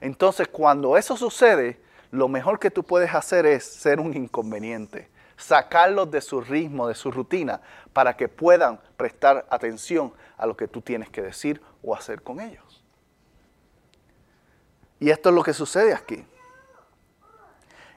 Entonces, 0.00 0.48
cuando 0.48 0.96
eso 0.96 1.16
sucede, 1.16 1.80
lo 2.10 2.28
mejor 2.28 2.58
que 2.58 2.70
tú 2.70 2.82
puedes 2.82 3.14
hacer 3.14 3.46
es 3.46 3.64
ser 3.64 4.00
un 4.00 4.14
inconveniente, 4.14 5.08
sacarlos 5.36 6.10
de 6.10 6.20
su 6.20 6.40
ritmo, 6.40 6.88
de 6.88 6.94
su 6.94 7.10
rutina, 7.10 7.60
para 7.92 8.16
que 8.16 8.28
puedan 8.28 8.80
prestar 8.96 9.46
atención 9.50 10.12
a 10.36 10.46
lo 10.46 10.56
que 10.56 10.68
tú 10.68 10.80
tienes 10.80 11.08
que 11.10 11.22
decir 11.22 11.60
o 11.82 11.94
hacer 11.94 12.22
con 12.22 12.40
ellos. 12.40 12.84
Y 15.00 15.10
esto 15.10 15.28
es 15.28 15.34
lo 15.34 15.42
que 15.42 15.52
sucede 15.52 15.92
aquí. 15.92 16.24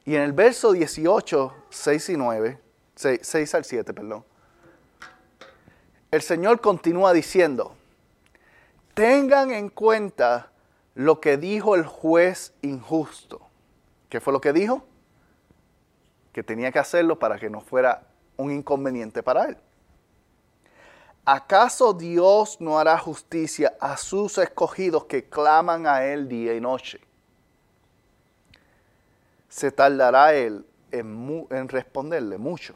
Y 0.05 0.15
en 0.15 0.21
el 0.21 0.33
verso 0.33 0.71
18, 0.71 1.53
6 1.69 2.09
y 2.09 2.17
9, 2.17 2.61
6, 2.95 3.55
al 3.55 3.65
7, 3.65 3.93
perdón, 3.93 4.25
el 6.09 6.21
Señor 6.21 6.61
continúa 6.61 7.11
diciendo, 7.11 7.75
tengan 8.93 9.51
en 9.51 9.69
cuenta 9.69 10.51
lo 10.95 11.19
que 11.19 11.37
dijo 11.37 11.75
el 11.75 11.85
juez 11.85 12.53
injusto. 12.61 13.41
¿Qué 14.09 14.21
fue 14.21 14.33
lo 14.33 14.39
que 14.39 14.53
dijo? 14.53 14.85
Que 16.37 16.43
tenía 16.43 16.71
que 16.71 16.77
hacerlo 16.77 17.17
para 17.17 17.39
que 17.39 17.49
no 17.49 17.61
fuera 17.61 18.03
un 18.35 18.51
inconveniente 18.51 19.23
para 19.23 19.45
él. 19.45 19.57
¿Acaso 21.25 21.93
Dios 21.93 22.61
no 22.61 22.77
hará 22.77 22.95
justicia 22.99 23.73
a 23.79 23.97
sus 23.97 24.37
escogidos 24.37 25.05
que 25.05 25.27
claman 25.27 25.87
a 25.87 26.05
Él 26.05 26.29
día 26.29 26.53
y 26.53 26.61
noche? 26.61 27.01
Se 29.49 29.71
tardará 29.71 30.35
Él 30.35 30.63
en, 30.91 31.69
responderle 31.69 32.37
mucho. 32.37 32.75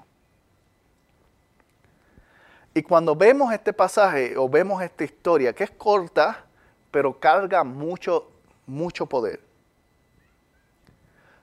Y 2.73 2.81
cuando 2.81 3.15
vemos 3.15 3.53
este 3.53 3.73
pasaje 3.73 4.35
o 4.37 4.49
vemos 4.49 4.81
esta 4.81 5.03
historia, 5.03 5.53
que 5.53 5.65
es 5.65 5.71
corta, 5.71 6.45
pero 6.89 7.19
carga 7.19 7.63
mucho, 7.63 8.27
mucho 8.65 9.05
poder. 9.05 9.39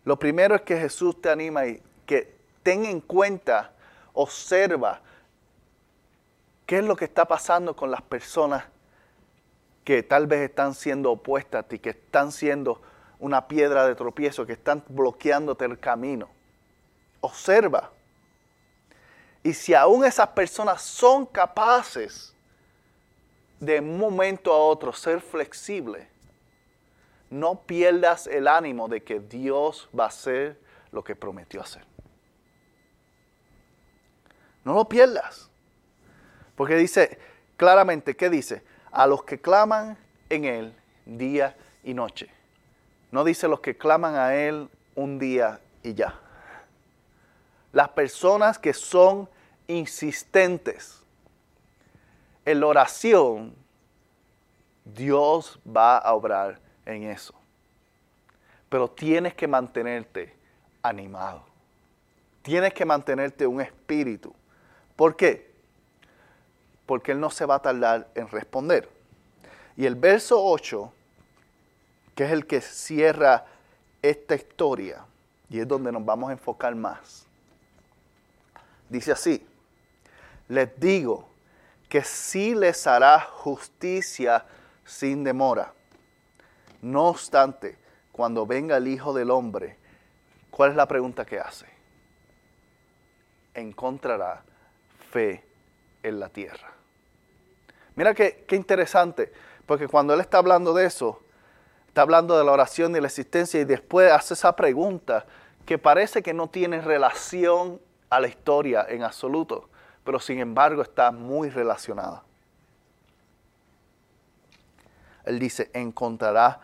Lo 0.04 0.18
primero 0.18 0.57
es 0.57 0.62
que 0.62 0.76
Jesús 0.76 1.22
te 1.22 1.31
anima 1.31 1.64
y 1.64 1.81
que 2.09 2.35
ten 2.62 2.87
en 2.87 3.03
cuenta, 3.03 3.71
observa 4.14 5.03
qué 6.64 6.79
es 6.79 6.85
lo 6.85 6.97
que 6.97 7.05
está 7.05 7.27
pasando 7.27 7.77
con 7.77 7.90
las 7.90 8.01
personas 8.01 8.64
que 9.85 10.03
tal 10.03 10.27
vez 10.27 10.49
están 10.49 10.75
siendo 10.75 11.12
opuestas 11.12 11.64
a 11.64 11.68
ti, 11.68 11.79
que 11.79 11.90
están 11.90 12.33
siendo 12.33 12.81
una 13.21 13.47
piedra 13.47 13.87
de 13.87 13.94
tropiezo, 13.94 14.47
que 14.47 14.55
están 14.55 14.83
bloqueándote 14.88 15.66
el 15.66 15.79
camino. 15.79 16.31
Observa. 17.21 17.90
Y 19.42 19.53
si 19.53 19.75
aún 19.75 20.05
esas 20.05 20.29
personas 20.29 20.81
son 20.81 21.27
capaces 21.27 22.35
de 23.61 23.81
un 23.81 23.99
momento 23.99 24.53
a 24.53 24.59
otro 24.59 24.94
ser 24.94 25.21
flexibles, 25.21 26.07
no 27.29 27.61
pierdas 27.62 28.27
el 28.27 28.49
ánimo 28.49 28.88
de 28.88 29.03
que 29.03 29.21
Dios 29.21 29.90
va 29.99 30.05
a 30.05 30.09
hacer 30.09 30.59
lo 30.90 31.05
que 31.05 31.14
prometió 31.14 31.61
hacer. 31.61 31.88
No 34.68 34.74
lo 34.74 34.85
pierdas. 34.87 35.48
Porque 36.54 36.74
dice 36.76 37.18
claramente, 37.57 38.14
¿qué 38.14 38.28
dice? 38.28 38.62
A 38.92 39.07
los 39.07 39.24
que 39.24 39.40
claman 39.40 39.96
en 40.28 40.44
Él 40.44 40.74
día 41.07 41.57
y 41.83 41.94
noche. 41.94 42.28
No 43.11 43.24
dice 43.24 43.48
los 43.48 43.61
que 43.61 43.78
claman 43.78 44.16
a 44.16 44.35
Él 44.35 44.68
un 44.94 45.18
día 45.18 45.59
y 45.83 45.94
ya. 45.94 46.20
Las 47.72 47.88
personas 47.88 48.59
que 48.59 48.74
son 48.74 49.26
insistentes 49.68 51.02
en 52.44 52.61
la 52.61 52.66
oración, 52.66 53.54
Dios 54.85 55.59
va 55.66 55.96
a 55.96 56.12
obrar 56.12 56.61
en 56.85 57.04
eso. 57.04 57.33
Pero 58.68 58.90
tienes 58.90 59.33
que 59.33 59.48
mantenerte 59.48 60.37
animado. 60.83 61.42
Tienes 62.42 62.74
que 62.74 62.85
mantenerte 62.85 63.46
un 63.46 63.62
espíritu. 63.62 64.35
¿Por 64.99 65.15
qué? 65.15 65.49
Porque 66.85 67.13
Él 67.13 67.21
no 67.21 67.31
se 67.31 67.47
va 67.47 67.55
a 67.55 67.63
tardar 67.63 68.09
en 68.17 68.27
responder. 68.27 68.91
Y 69.77 69.87
el 69.87 69.95
verso 69.95 70.45
8, 70.45 70.93
que 72.17 72.25
es 72.25 72.33
el 72.33 72.49
que 72.49 72.61
cierra 72.61 73.47
esta 74.03 74.35
historia, 74.35 75.05
y 75.49 75.61
es 75.61 75.69
donde 75.69 75.93
nos 75.93 76.05
vamos 76.05 76.31
a 76.31 76.33
enfocar 76.33 76.75
más, 76.75 77.27
dice 78.89 79.13
así, 79.13 79.47
les 80.49 80.69
digo 80.81 81.29
que 81.89 82.03
sí 82.03 82.57
les 82.57 82.85
hará 82.89 83.21
justicia 83.21 84.45
sin 84.85 85.23
demora. 85.23 85.73
No 86.83 87.05
obstante, 87.05 87.79
cuando 88.11 88.47
venga 88.47 88.79
el 88.79 88.89
Hijo 88.89 89.13
del 89.13 89.31
Hombre, 89.31 89.77
¿cuál 90.51 90.73
es 90.73 90.77
la 90.77 90.89
pregunta 90.89 91.25
que 91.25 91.39
hace? 91.39 91.67
Encontrará 93.55 94.43
fe 95.11 95.44
en 96.03 96.21
la 96.21 96.29
tierra. 96.29 96.73
Mira 97.94 98.14
qué, 98.14 98.44
qué 98.47 98.57
interesante, 98.57 99.33
porque 99.66 99.88
cuando 99.88 100.14
Él 100.14 100.21
está 100.21 100.38
hablando 100.38 100.73
de 100.73 100.87
eso, 100.87 101.21
está 101.88 102.03
hablando 102.03 102.38
de 102.38 102.44
la 102.44 102.53
oración 102.53 102.94
y 102.94 103.01
la 103.01 103.09
existencia 103.09 103.61
y 103.61 103.64
después 103.64 104.12
hace 104.12 104.35
esa 104.35 104.55
pregunta 104.55 105.27
que 105.66 105.79
parece 105.79 106.23
que 106.23 106.33
no 106.33 106.49
tiene 106.49 106.81
relación 106.81 107.81
a 108.09 108.21
la 108.21 108.29
historia 108.29 108.87
en 108.88 109.03
absoluto, 109.03 109.68
pero 110.05 110.21
sin 110.21 110.38
embargo 110.38 110.83
está 110.83 111.11
muy 111.11 111.51
relacionada. 111.51 112.23
Él 115.25 115.38
dice, 115.38 115.71
encontrará 115.75 116.61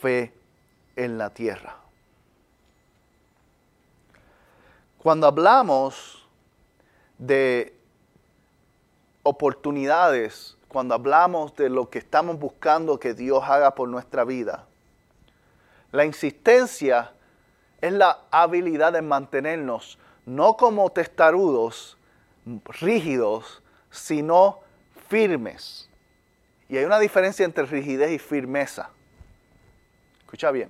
fe 0.00 0.32
en 0.94 1.18
la 1.18 1.30
tierra. 1.30 1.76
Cuando 4.98 5.26
hablamos 5.26 6.26
de 7.18 7.75
oportunidades, 9.26 10.56
cuando 10.68 10.94
hablamos 10.94 11.54
de 11.56 11.68
lo 11.68 11.90
que 11.90 11.98
estamos 11.98 12.38
buscando 12.38 13.00
que 13.00 13.12
Dios 13.12 13.42
haga 13.44 13.74
por 13.74 13.88
nuestra 13.88 14.24
vida, 14.24 14.66
la 15.90 16.04
insistencia 16.04 17.12
es 17.80 17.92
la 17.92 18.20
habilidad 18.30 18.92
de 18.92 19.02
mantenernos 19.02 19.98
no 20.26 20.56
como 20.56 20.90
testarudos, 20.90 21.96
rígidos, 22.64 23.62
sino 23.90 24.60
firmes. 25.08 25.88
Y 26.68 26.76
hay 26.76 26.84
una 26.84 26.98
diferencia 26.98 27.44
entre 27.44 27.64
rigidez 27.64 28.10
y 28.10 28.18
firmeza. 28.18 28.90
Escucha 30.20 30.50
bien. 30.50 30.68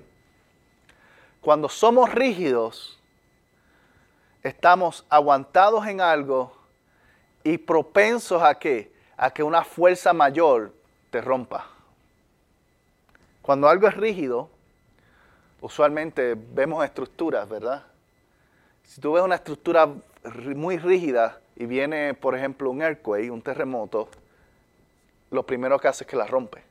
Cuando 1.40 1.68
somos 1.68 2.12
rígidos, 2.12 2.98
estamos 4.42 5.04
aguantados 5.08 5.86
en 5.86 6.00
algo 6.00 6.55
y 7.46 7.58
propensos 7.58 8.42
a 8.42 8.58
que 8.58 8.94
a 9.16 9.30
que 9.30 9.42
una 9.42 9.64
fuerza 9.64 10.12
mayor 10.12 10.72
te 11.10 11.20
rompa. 11.20 11.66
Cuando 13.40 13.68
algo 13.68 13.88
es 13.88 13.94
rígido, 13.94 14.50
usualmente 15.60 16.36
vemos 16.36 16.84
estructuras, 16.84 17.48
¿verdad? 17.48 17.84
Si 18.84 19.00
tú 19.00 19.12
ves 19.12 19.22
una 19.22 19.36
estructura 19.36 19.88
muy 20.54 20.76
rígida 20.76 21.40
y 21.54 21.66
viene, 21.66 22.14
por 22.14 22.36
ejemplo, 22.36 22.70
un 22.70 22.82
earthquake, 22.82 23.30
un 23.30 23.40
terremoto, 23.40 24.08
lo 25.30 25.44
primero 25.44 25.78
que 25.78 25.88
hace 25.88 26.04
es 26.04 26.10
que 26.10 26.16
la 26.16 26.26
rompe 26.26 26.62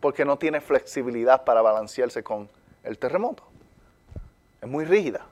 porque 0.00 0.24
no 0.26 0.36
tiene 0.36 0.60
flexibilidad 0.60 1.44
para 1.44 1.62
balancearse 1.62 2.22
con 2.22 2.46
el 2.82 2.98
terremoto. 2.98 3.42
Es 4.60 4.68
muy 4.68 4.84
rígida. 4.84 5.24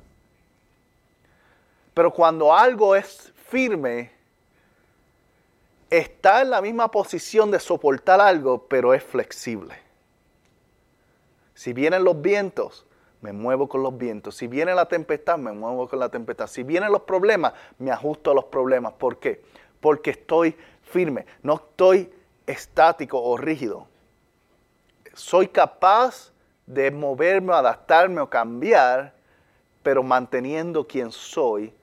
Pero 1.93 2.11
cuando 2.11 2.55
algo 2.55 2.97
es 2.97 3.35
firme, 3.51 4.11
está 5.99 6.41
en 6.41 6.49
la 6.49 6.63
misma 6.63 6.91
posición 6.91 7.51
de 7.51 7.61
soportar 7.61 8.19
algo, 8.19 8.67
pero 8.67 8.95
es 8.95 9.03
flexible. 9.05 9.75
Si 11.55 11.75
vienen 11.75 12.03
los 12.03 12.23
vientos, 12.23 12.87
me 13.21 13.33
muevo 13.33 13.69
con 13.69 13.83
los 13.83 13.99
vientos. 13.99 14.37
Si 14.37 14.47
viene 14.47 14.75
la 14.75 14.87
tempestad, 14.87 15.37
me 15.37 15.53
muevo 15.53 15.87
con 15.89 15.99
la 15.99 16.09
tempestad. 16.09 16.47
Si 16.47 16.63
vienen 16.63 16.91
los 16.91 17.03
problemas, 17.03 17.53
me 17.79 17.91
ajusto 17.91 18.31
a 18.31 18.35
los 18.35 18.47
problemas. 18.47 18.95
¿Por 18.95 19.19
qué? 19.19 19.43
Porque 19.81 20.13
estoy 20.13 20.57
firme, 20.83 21.27
no 21.43 21.57
estoy 21.57 22.11
estático 22.47 23.23
o 23.23 23.37
rígido. 23.37 23.87
Soy 25.13 25.47
capaz 25.49 26.33
de 26.67 26.91
moverme, 26.91 27.53
adaptarme 27.53 28.23
o 28.23 28.31
cambiar, 28.31 29.13
pero 29.83 30.03
manteniendo 30.03 30.87
quien 30.87 31.13
soy 31.13 31.75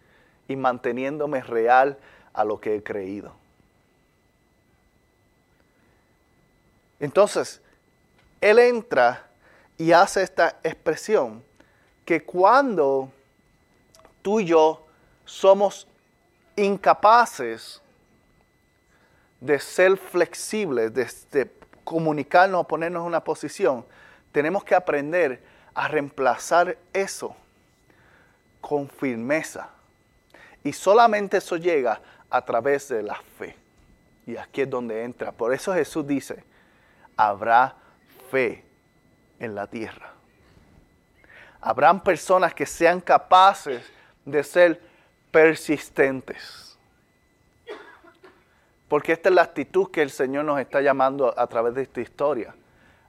y 0.48 0.56
manteniéndome 0.56 1.42
real 1.42 2.00
a 2.34 2.44
lo 2.44 2.60
que 2.60 2.76
he 2.76 2.84
creído. 2.84 3.39
Entonces, 7.00 7.62
él 8.42 8.60
entra 8.60 9.28
y 9.78 9.92
hace 9.92 10.24
esta 10.24 10.60
expresión 10.64 11.44
que 12.06 12.24
cuando 12.24 13.12
tú 14.22 14.40
y 14.40 14.46
yo 14.46 14.86
somos 15.26 15.88
incapaces 16.56 17.82
de 19.40 19.60
ser 19.60 19.98
flexibles, 19.98 20.94
de, 20.94 21.52
comunicarnos, 21.84 22.66
ponernos 22.68 23.02
en 23.02 23.08
una 23.08 23.24
posición, 23.24 23.86
tenemos 24.32 24.64
que 24.64 24.76
aprender 24.76 25.42
a 25.74 25.88
reemplazar 25.88 26.78
eso 26.94 27.36
con 28.62 28.90
firmeza. 28.90 29.70
Y 30.64 30.74
solamente 30.74 31.38
eso 31.38 31.56
llega 31.56 32.02
a 32.30 32.44
través 32.44 32.90
de 32.90 33.02
la 33.02 33.16
fe. 33.38 33.56
Y 34.28 34.36
aquí 34.38 34.62
es 34.62 34.70
donde 34.70 35.04
entra. 35.04 35.32
Por 35.32 35.54
eso 35.54 35.74
Jesús 35.74 36.06
dice, 36.06 36.44
habrá 37.20 37.76
fe 38.32 38.64
en 39.40 39.54
la 39.54 39.68
tierra. 39.68 40.14
Habrán 41.60 42.02
personas 42.02 42.54
que 42.54 42.66
sean 42.66 43.02
capaces 43.02 43.86
de 44.24 44.42
ser 44.42 44.82
persistentes. 45.30 46.78
Porque 48.88 49.12
esta 49.12 49.28
es 49.28 49.36
la 49.36 49.42
actitud 49.42 49.92
que 49.92 50.02
el 50.02 50.10
Señor 50.10 50.46
nos 50.46 50.62
está 50.62 50.80
llamando 50.80 51.38
a 51.38 51.46
través 51.48 51.76
de 51.76 51.82
esta 51.82 52.00
historia, 52.00 52.56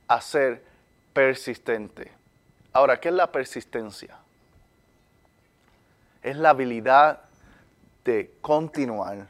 a 0.08 0.20
ser 0.20 0.64
persistente. 1.12 2.10
Ahora, 2.72 2.98
¿qué 2.98 3.10
es 3.10 3.14
la 3.14 3.30
persistencia? 3.30 4.18
Es 6.20 6.36
la 6.36 6.50
habilidad 6.50 7.20
de 8.04 8.34
continuar 8.40 9.28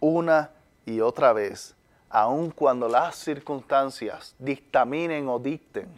una 0.00 0.50
y 0.84 1.00
otra 1.00 1.32
vez, 1.32 1.76
aun 2.12 2.50
cuando 2.50 2.88
las 2.88 3.16
circunstancias 3.16 4.34
dictaminen 4.38 5.26
o 5.30 5.38
dicten 5.38 5.88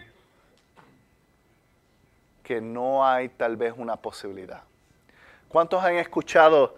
que 2.45 2.61
no 2.61 3.05
hay 3.05 3.31
tal 3.31 3.57
vez 3.57 3.75
una 3.77 3.97
posibilidad. 3.97 4.63
¿Cuántos 5.49 5.83
han 5.83 5.97
escuchado 5.97 6.77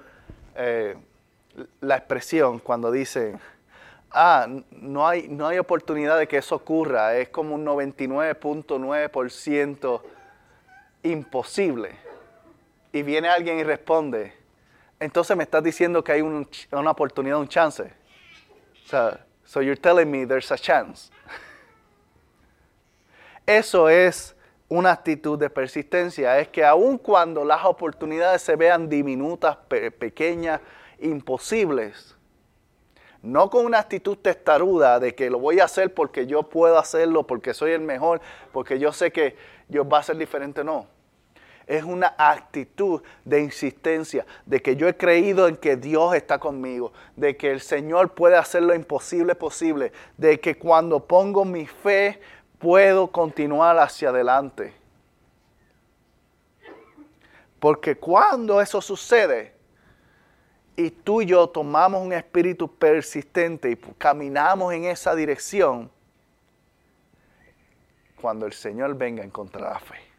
eh, 0.54 0.96
la 1.82 1.96
expresión 1.96 2.60
cuando 2.60 2.90
dicen, 2.90 3.38
ah, 4.10 4.46
no 4.70 5.06
hay, 5.06 5.28
no 5.28 5.46
hay 5.46 5.58
oportunidad 5.58 6.18
de 6.18 6.26
que 6.26 6.38
eso 6.38 6.54
ocurra, 6.54 7.14
es 7.16 7.28
como 7.28 7.56
un 7.56 7.66
99.9% 7.66 10.00
imposible? 11.02 11.90
Y 12.90 13.02
viene 13.02 13.28
alguien 13.28 13.58
y 13.58 13.64
responde, 13.64 14.32
entonces 14.98 15.36
me 15.36 15.42
estás 15.42 15.62
diciendo 15.62 16.02
que 16.02 16.12
hay 16.12 16.22
una 16.22 16.90
oportunidad, 16.90 17.38
un 17.38 17.48
chance. 17.48 17.92
So, 18.86 19.25
so 19.46 19.60
you're 19.60 19.80
telling 19.80 20.10
me 20.10 20.26
there's 20.26 20.50
a 20.52 20.58
chance. 20.58 21.10
Eso 23.46 23.88
es 23.88 24.34
una 24.68 24.90
actitud 24.90 25.38
de 25.38 25.48
persistencia 25.48 26.38
es 26.40 26.48
que 26.48 26.64
aun 26.64 26.98
cuando 26.98 27.44
las 27.44 27.64
oportunidades 27.64 28.42
se 28.42 28.56
vean 28.56 28.88
diminutas, 28.88 29.56
pequeñas, 29.68 30.60
imposibles, 30.98 32.16
no 33.22 33.48
con 33.48 33.64
una 33.64 33.78
actitud 33.78 34.16
testaruda 34.18 34.98
de 34.98 35.14
que 35.14 35.30
lo 35.30 35.38
voy 35.38 35.60
a 35.60 35.64
hacer 35.64 35.94
porque 35.94 36.26
yo 36.26 36.44
puedo 36.44 36.78
hacerlo, 36.78 37.26
porque 37.26 37.54
soy 37.54 37.72
el 37.72 37.80
mejor, 37.80 38.20
porque 38.52 38.78
yo 38.78 38.92
sé 38.92 39.12
que 39.12 39.36
Dios 39.68 39.86
va 39.90 39.98
a 39.98 40.02
ser 40.02 40.16
diferente, 40.16 40.64
no. 40.64 40.86
Es 41.66 41.82
una 41.82 42.14
actitud 42.16 43.02
de 43.24 43.40
insistencia, 43.40 44.24
de 44.44 44.62
que 44.62 44.76
yo 44.76 44.86
he 44.86 44.96
creído 44.96 45.48
en 45.48 45.56
que 45.56 45.76
Dios 45.76 46.14
está 46.14 46.38
conmigo, 46.38 46.92
de 47.16 47.36
que 47.36 47.50
el 47.50 47.60
Señor 47.60 48.14
puede 48.14 48.36
hacer 48.36 48.62
lo 48.62 48.74
imposible 48.74 49.34
posible, 49.34 49.92
de 50.16 50.38
que 50.38 50.56
cuando 50.56 51.04
pongo 51.04 51.44
mi 51.44 51.66
fe 51.66 52.20
puedo 52.58 53.08
continuar 53.08 53.78
hacia 53.78 54.10
adelante. 54.10 54.72
Porque 57.58 57.96
cuando 57.96 58.60
eso 58.60 58.80
sucede 58.80 59.52
y 60.76 60.90
tú 60.90 61.22
y 61.22 61.26
yo 61.26 61.48
tomamos 61.48 62.00
un 62.00 62.12
espíritu 62.12 62.68
persistente 62.68 63.70
y 63.70 63.76
caminamos 63.98 64.72
en 64.72 64.84
esa 64.84 65.14
dirección, 65.16 65.90
cuando 68.20 68.46
el 68.46 68.52
Señor 68.52 68.94
venga 68.94 69.24
encontrará 69.24 69.78
fe. 69.80 70.15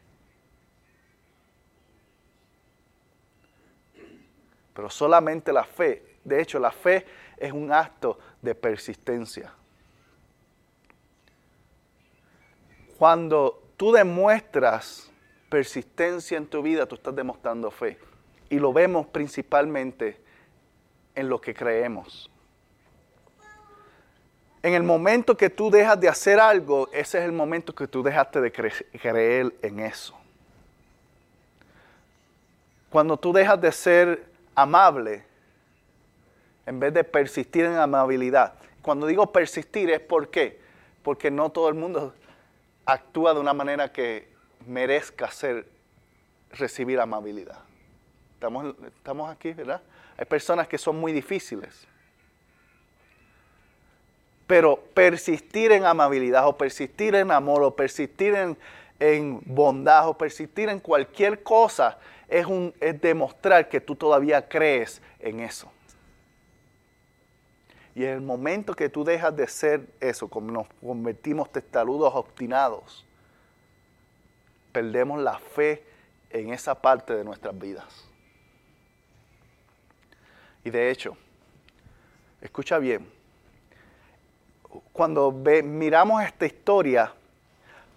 Pero 4.78 4.92
solamente 4.92 5.52
la 5.52 5.64
fe, 5.64 6.04
de 6.24 6.40
hecho 6.40 6.60
la 6.60 6.70
fe 6.70 7.04
es 7.36 7.52
un 7.52 7.74
acto 7.74 8.20
de 8.44 8.54
persistencia. 8.54 9.52
Cuando 12.96 13.72
tú 13.76 13.92
demuestras 13.92 15.10
persistencia 15.50 16.38
en 16.38 16.46
tu 16.46 16.62
vida, 16.62 16.86
tú 16.86 16.94
estás 16.94 17.16
demostrando 17.16 17.72
fe. 17.72 17.98
Y 18.52 18.60
lo 18.60 18.72
vemos 18.72 19.08
principalmente 19.08 20.22
en 21.16 21.28
lo 21.28 21.42
que 21.42 21.56
creemos. 21.56 22.30
En 24.62 24.76
el 24.76 24.84
momento 24.84 25.36
que 25.36 25.50
tú 25.50 25.72
dejas 25.72 26.00
de 26.00 26.08
hacer 26.08 26.40
algo, 26.40 26.88
ese 26.94 27.18
es 27.18 27.26
el 27.26 27.32
momento 27.32 27.74
que 27.74 27.88
tú 27.88 28.04
dejaste 28.04 28.42
de 28.42 28.52
creer 28.52 29.56
en 29.64 29.80
eso. 29.80 30.16
Cuando 32.92 33.18
tú 33.18 33.34
dejas 33.34 33.60
de 33.60 33.72
ser 33.72 34.37
amable, 34.58 35.24
en 36.66 36.80
vez 36.80 36.92
de 36.92 37.04
persistir 37.04 37.64
en 37.64 37.76
amabilidad. 37.76 38.56
Cuando 38.82 39.06
digo 39.06 39.32
persistir 39.32 39.92
es 39.92 40.00
por 40.00 40.30
qué. 40.30 40.60
Porque 41.04 41.30
no 41.30 41.52
todo 41.52 41.70
el 41.70 41.76
mundo 41.76 42.14
actúa 42.84 43.36
de 43.36 43.40
una 43.40 43.54
manera 43.54 43.94
que 43.94 44.28
merezca 44.66 45.30
ser, 45.30 45.68
recibir 46.52 47.00
amabilidad. 47.00 47.60
Estamos, 48.34 48.76
estamos 48.84 49.30
aquí, 49.30 49.54
¿verdad? 49.54 49.82
Hay 50.18 50.26
personas 50.26 50.68
que 50.68 50.80
son 50.80 51.00
muy 51.00 51.14
difíciles. 51.14 51.88
Pero 54.48 54.78
persistir 54.94 55.72
en 55.72 55.86
amabilidad 55.86 56.48
o 56.48 56.58
persistir 56.58 57.14
en 57.14 57.30
amor 57.32 57.62
o 57.62 57.76
persistir 57.76 58.34
en, 58.34 58.58
en 59.00 59.40
bondad 59.46 60.10
o 60.10 60.18
persistir 60.18 60.68
en 60.70 60.80
cualquier 60.80 61.44
cosa 61.44 62.00
es, 62.28 62.46
un, 62.46 62.74
es 62.80 63.00
demostrar 63.00 63.70
que 63.70 63.80
tú 63.80 63.96
todavía 63.96 64.48
crees 64.48 65.02
en 65.20 65.40
eso. 65.40 65.72
Y 67.96 68.04
en 68.04 68.12
el 68.12 68.22
momento 68.22 68.76
que 68.76 68.90
tú 68.90 69.04
dejas 69.04 69.36
de 69.36 69.48
ser 69.48 69.88
eso, 70.00 70.28
como 70.28 70.52
nos 70.52 70.68
convertimos 70.82 71.52
testarudos 71.52 72.14
obstinados, 72.14 73.06
perdemos 74.72 75.20
la 75.20 75.40
fe 75.40 75.84
en 76.30 76.54
esa 76.54 76.80
parte 76.80 77.16
de 77.16 77.24
nuestras 77.24 77.58
vidas. 77.58 78.08
Y 80.64 80.70
de 80.70 80.92
hecho, 80.92 81.18
escucha 82.42 82.78
bien, 82.78 83.10
cuando 84.94 85.32
miramos 85.32 86.24
esta 86.24 86.46
historia, 86.46 87.12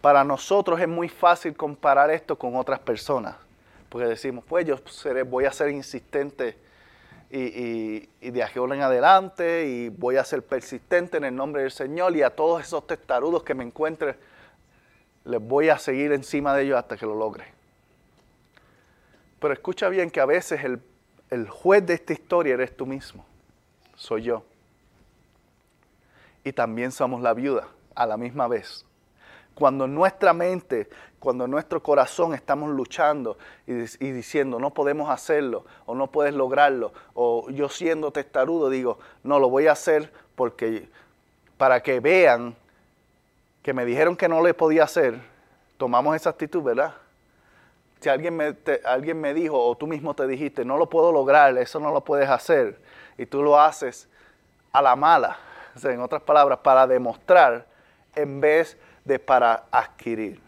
para 0.00 0.24
nosotros 0.24 0.80
es 0.80 0.88
muy 0.88 1.08
fácil 1.08 1.54
comparar 1.54 2.10
esto 2.10 2.38
con 2.38 2.56
otras 2.56 2.78
personas, 2.78 3.36
porque 3.90 4.06
decimos, 4.06 4.44
pues 4.48 4.64
yo 4.64 4.78
voy 5.26 5.44
a 5.44 5.52
ser 5.52 5.68
insistente 5.68 6.56
y, 7.28 8.06
de 8.20 8.42
aquí 8.42 8.58
en 8.58 8.80
adelante 8.80 9.66
y 9.66 9.88
voy 9.88 10.16
a 10.16 10.24
ser 10.24 10.42
persistente 10.42 11.16
en 11.16 11.24
el 11.24 11.34
nombre 11.34 11.62
del 11.62 11.72
Señor 11.72 12.16
y 12.16 12.22
a 12.22 12.30
todos 12.30 12.62
esos 12.62 12.86
testarudos 12.86 13.42
que 13.42 13.52
me 13.52 13.64
encuentre, 13.64 14.16
les 15.24 15.40
voy 15.40 15.68
a 15.68 15.78
seguir 15.78 16.12
encima 16.12 16.54
de 16.54 16.62
ellos 16.62 16.78
hasta 16.78 16.96
que 16.96 17.04
lo 17.04 17.16
logre. 17.16 17.44
Pero 19.40 19.52
escucha 19.52 19.88
bien 19.88 20.10
que 20.10 20.20
a 20.20 20.26
veces 20.26 20.60
el 21.30 21.48
juez 21.48 21.84
de 21.84 21.94
esta 21.94 22.12
historia 22.12 22.54
eres 22.54 22.76
tú 22.76 22.86
mismo, 22.86 23.26
soy 23.96 24.22
yo. 24.22 24.44
Y 26.44 26.52
también 26.52 26.92
somos 26.92 27.20
la 27.22 27.34
viuda 27.34 27.68
a 27.94 28.06
la 28.06 28.16
misma 28.16 28.46
vez. 28.46 28.86
Cuando 29.60 29.86
nuestra 29.86 30.32
mente, 30.32 30.88
cuando 31.18 31.46
nuestro 31.46 31.82
corazón 31.82 32.32
estamos 32.32 32.70
luchando 32.70 33.36
y, 33.66 33.74
diciendo 33.74 34.58
no 34.58 34.70
podemos 34.70 35.10
hacerlo 35.10 35.66
o 35.84 35.94
no 35.94 36.06
puedes 36.06 36.32
lograrlo, 36.32 36.94
o 37.12 37.50
yo 37.50 37.68
siendo 37.68 38.10
testarudo 38.10 38.70
digo 38.70 38.98
no 39.22 39.38
lo 39.38 39.50
voy 39.50 39.66
a 39.66 39.72
hacer 39.72 40.10
porque 40.34 40.88
para 41.58 41.82
que 41.82 42.00
vean 42.00 42.56
que 43.62 43.74
me 43.74 43.84
dijeron 43.84 44.16
que 44.16 44.30
no 44.30 44.42
le 44.42 44.54
podía 44.54 44.84
hacer, 44.84 45.20
tomamos 45.76 46.16
esa 46.16 46.30
actitud, 46.30 46.62
¿verdad? 46.62 46.94
Si 48.00 48.08
alguien 48.08 48.34
me, 48.34 48.56
alguien 48.86 49.20
me 49.20 49.34
dijo 49.34 49.62
o 49.62 49.76
tú 49.76 49.86
mismo 49.86 50.14
te 50.14 50.26
dijiste, 50.26 50.64
no 50.64 50.78
lo 50.78 50.88
puedo 50.88 51.12
lograr, 51.12 51.58
eso 51.58 51.78
no 51.80 51.92
lo 51.92 52.00
puedes 52.00 52.30
hacer, 52.30 52.80
y 53.18 53.26
tú 53.26 53.42
lo 53.42 53.60
haces 53.60 54.08
a 54.72 54.80
la 54.80 54.96
mala, 54.96 55.36
en 55.82 56.00
otras 56.00 56.22
palabras, 56.22 56.60
para 56.60 56.86
demostrar 56.86 57.66
en 58.14 58.40
vez 58.40 58.74
de 58.74 58.89
para 59.26 59.64
adquirir. 59.70 60.40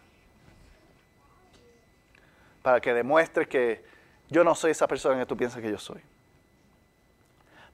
Para 2.63 2.81
que 2.81 2.93
demuestre 2.95 3.49
que 3.49 3.85
yo 4.29 4.45
no 4.45 4.55
soy 4.55 4.71
esa 4.71 4.87
persona 4.87 5.19
que 5.19 5.27
tú 5.27 5.37
piensas 5.37 5.61
que 5.61 5.71
yo 5.71 5.79
soy. 5.79 6.01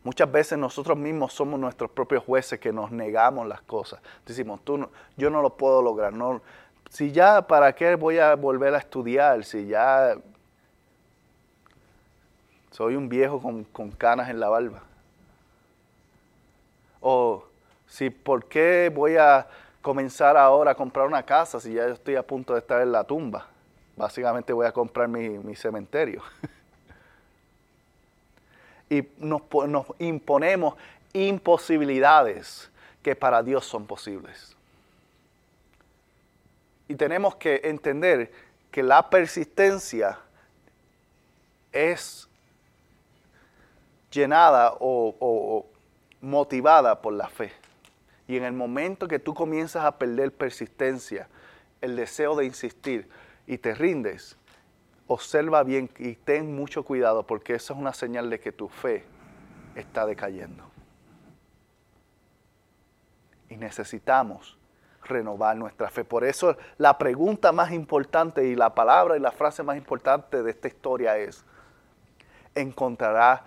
Muchas 0.04 0.30
veces 0.30 0.56
nosotros 0.56 0.96
mismos 0.96 1.32
somos 1.32 1.58
nuestros 1.58 1.90
propios 1.90 2.24
jueces 2.24 2.58
que 2.58 2.72
nos 2.72 2.90
negamos 2.90 3.46
las 3.46 3.60
cosas. 3.62 4.00
Decimos, 4.24 4.60
tú 4.64 4.88
yo 5.16 5.28
no 5.28 5.42
lo 5.42 5.56
puedo 5.56 5.82
lograr. 5.82 6.12
No, 6.12 6.40
si 6.88 7.12
ya, 7.12 7.42
¿para 7.42 7.74
qué 7.74 7.94
voy 7.96 8.18
a 8.18 8.34
volver 8.34 8.74
a 8.74 8.78
estudiar? 8.78 9.44
Si 9.44 9.66
ya 9.66 10.16
soy 12.70 12.94
un 12.94 13.08
viejo 13.08 13.42
con, 13.42 13.64
con 13.64 13.90
canas 13.90 14.30
en 14.30 14.40
la 14.40 14.48
barba. 14.48 14.82
O 17.00 17.44
si, 17.86 18.10
¿por 18.10 18.46
qué 18.46 18.90
voy 18.94 19.16
a 19.16 19.46
comenzar 19.88 20.36
ahora 20.36 20.72
a 20.72 20.74
comprar 20.74 21.06
una 21.06 21.22
casa 21.22 21.58
si 21.58 21.72
ya 21.72 21.86
estoy 21.86 22.16
a 22.16 22.22
punto 22.22 22.52
de 22.52 22.58
estar 22.58 22.82
en 22.82 22.92
la 22.92 23.04
tumba? 23.04 23.46
Básicamente 23.96 24.52
voy 24.52 24.66
a 24.66 24.72
comprar 24.72 25.08
mi, 25.08 25.30
mi 25.30 25.56
cementerio. 25.56 26.22
y 28.90 29.02
nos, 29.16 29.40
nos 29.66 29.86
imponemos 29.98 30.74
imposibilidades 31.14 32.70
que 33.02 33.16
para 33.16 33.42
Dios 33.42 33.64
son 33.64 33.86
posibles. 33.86 34.54
Y 36.86 36.94
tenemos 36.94 37.36
que 37.36 37.62
entender 37.64 38.30
que 38.70 38.82
la 38.82 39.08
persistencia 39.08 40.18
es 41.72 42.28
llenada 44.10 44.74
o, 44.80 45.64
motivada 46.20 47.00
por 47.00 47.14
la 47.14 47.28
fe. 47.28 47.52
Y 48.28 48.36
en 48.36 48.44
el 48.44 48.52
momento 48.52 49.08
que 49.08 49.18
tú 49.18 49.34
comienzas 49.34 49.84
a 49.84 49.98
perder 49.98 50.32
persistencia, 50.32 51.28
el 51.80 51.96
deseo 51.96 52.36
de 52.36 52.44
insistir 52.44 53.08
y 53.46 53.56
te 53.58 53.74
rindes, 53.74 54.36
observa 55.06 55.62
bien 55.62 55.90
y 55.98 56.14
ten 56.14 56.54
mucho 56.54 56.84
cuidado 56.84 57.26
porque 57.26 57.54
eso 57.54 57.72
es 57.72 57.78
una 57.80 57.94
señal 57.94 58.28
de 58.28 58.38
que 58.38 58.52
tu 58.52 58.68
fe 58.68 59.04
está 59.74 60.04
decayendo. 60.04 60.64
Y 63.48 63.56
necesitamos 63.56 64.58
renovar 65.04 65.56
nuestra 65.56 65.88
fe. 65.88 66.04
Por 66.04 66.22
eso 66.22 66.58
la 66.76 66.98
pregunta 66.98 67.50
más 67.50 67.72
importante 67.72 68.44
y 68.44 68.54
la 68.54 68.74
palabra 68.74 69.16
y 69.16 69.20
la 69.20 69.32
frase 69.32 69.62
más 69.62 69.78
importante 69.78 70.42
de 70.42 70.50
esta 70.50 70.68
historia 70.68 71.16
es, 71.16 71.46
encontrará 72.54 73.44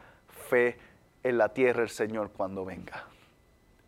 fe 0.50 0.80
en 1.22 1.38
la 1.38 1.50
tierra 1.50 1.84
el 1.84 1.90
Señor 1.90 2.32
cuando 2.32 2.66
venga. 2.66 3.11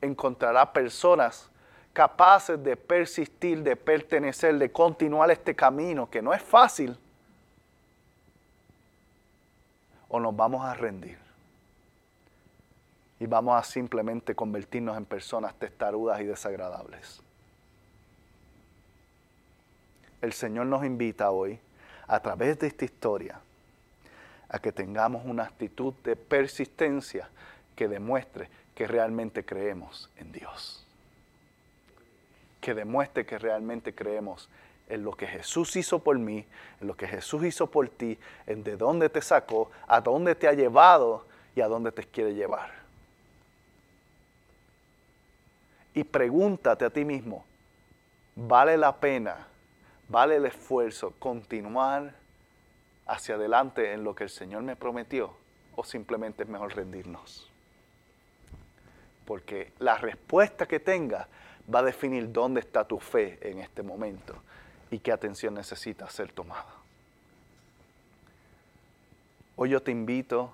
Encontrará 0.04 0.72
personas 0.72 1.50
capaces 1.94 2.62
de 2.63 2.76
persistir, 2.76 3.63
de 3.63 3.76
pertenecer, 3.76 4.58
de 4.58 4.72
continuar 4.72 5.32
este 5.32 5.56
camino 5.56 6.10
que 6.10 6.22
no 6.22 6.34
es 6.34 6.42
fácil. 6.42 6.98
O 10.10 10.20
nos 10.20 10.36
vamos 10.36 10.63
a 10.63 10.74
rendir 10.74 11.18
y 13.20 13.26
vamos 13.26 13.60
a 13.60 13.63
simplemente 13.63 14.36
convertirnos 14.36 14.98
en 14.98 15.06
personas 15.06 15.56
testarudas 15.56 16.20
y 16.22 16.26
desagradables 16.26 17.24
el 20.24 20.32
Señor 20.32 20.68
nos 20.68 20.86
invita 20.86 21.32
hoy, 21.32 21.60
a 22.08 22.22
través 22.22 22.58
de 22.58 22.68
esta 22.68 22.86
historia, 22.86 23.42
a 24.48 24.58
que 24.58 24.72
tengamos 24.72 25.26
una 25.26 25.44
actitud 25.44 25.94
de 26.06 26.16
persistencia 26.16 27.28
que 27.76 27.89
demuestre 27.89 28.50
que 28.75 28.88
realmente 28.88 29.45
creemos 29.45 30.09
en 30.17 30.31
Dios. 30.31 30.86
Que 32.62 32.73
demuestre 32.73 33.25
que 33.25 33.38
realmente 33.38 33.93
creemos 33.93 34.49
en 34.89 35.03
lo 35.03 35.13
que 35.13 35.27
Jesús 35.27 35.75
hizo 35.75 35.99
por 35.99 36.17
mí, 36.17 36.45
en 36.81 36.88
lo 36.88 36.95
que 36.95 37.07
Jesús 37.07 37.43
hizo 37.43 37.67
por 37.67 37.89
ti, 37.89 38.17
en 38.47 38.63
de 38.63 38.77
dónde 38.77 39.09
te 39.09 39.21
sacó, 39.21 39.71
a 39.88 40.01
dónde 40.01 40.36
te 40.36 40.47
ha 40.47 40.53
llevado 40.53 41.25
y 41.55 41.62
a 41.62 41.67
dónde 41.67 41.91
te 41.91 42.03
quiere 42.03 42.33
llevar. 42.33 42.71
Y 45.93 46.03
pregúntate 46.03 46.86
a 46.86 46.89
ti 46.89 47.05
mismo, 47.05 47.45
¿vale 48.36 48.77
la 48.77 48.95
pena 48.95 49.47
vale 50.13 50.36
el 50.36 50.45
esfuerzo 50.45 51.13
continuar 51.19 52.13
hacia 53.07 53.36
adelante 53.36 53.93
en 53.93 54.03
lo 54.03 54.15
que 54.15 54.25
el 54.25 54.29
Señor 54.29 54.63
me 54.63 54.75
prometió 54.75 55.33
o 55.75 55.83
simplemente 55.83 56.43
es 56.43 56.49
mejor 56.49 56.75
rendirnos. 56.75 57.49
Porque 59.25 59.73
la 59.79 59.97
respuesta 59.97 60.67
que 60.67 60.79
tenga 60.79 61.27
va 61.73 61.79
a 61.79 61.83
definir 61.83 62.31
dónde 62.31 62.59
está 62.59 62.86
tu 62.86 62.99
fe 62.99 63.39
en 63.41 63.59
este 63.59 63.83
momento 63.83 64.36
y 64.91 64.99
qué 64.99 65.12
atención 65.12 65.53
necesita 65.53 66.09
ser 66.09 66.31
tomada. 66.31 66.73
Hoy 69.55 69.69
yo 69.69 69.81
te 69.81 69.91
invito 69.91 70.51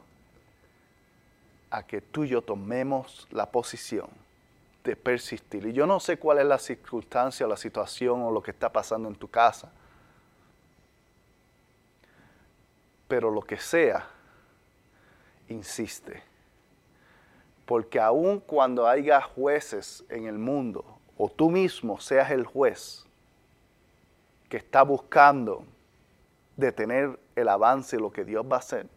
a 1.72 1.84
que 1.84 2.02
tú 2.02 2.24
y 2.24 2.30
yo 2.30 2.42
tomemos 2.42 3.28
la 3.32 3.50
posición 3.50 4.10
de 4.84 4.96
persistir. 4.96 5.66
Y 5.66 5.74
yo 5.74 5.86
no 5.86 6.00
sé 6.00 6.18
cuál 6.18 6.40
es 6.40 6.46
la 6.46 6.58
circunstancia, 6.58 7.48
la 7.48 7.58
situación 7.58 8.22
o 8.24 8.32
lo 8.32 8.42
que 8.42 8.52
está 8.52 8.72
pasando 8.72 9.08
en 9.08 9.16
tu 9.16 9.28
casa. 9.28 9.72
Pero 13.08 13.32
lo 13.32 13.42
que 13.42 13.58
sea, 13.58 14.08
insiste. 15.48 16.29
Porque 17.70 18.00
aun 18.00 18.40
cuando 18.40 18.88
haya 18.88 19.22
jueces 19.22 20.04
en 20.10 20.26
el 20.26 20.40
mundo, 20.40 20.84
o 21.16 21.30
tú 21.30 21.52
mismo 21.52 22.00
seas 22.00 22.32
el 22.32 22.44
juez 22.44 23.06
que 24.50 24.58
está 24.58 24.82
buscando 24.82 25.64
detener 26.58 27.20
el 27.36 27.48
avance 27.48 27.98
de 27.98 28.02
lo 28.02 28.12
que 28.12 28.26
Dios 28.26 28.44
va 28.52 28.56
a 28.56 28.60
hacer, 28.60 28.88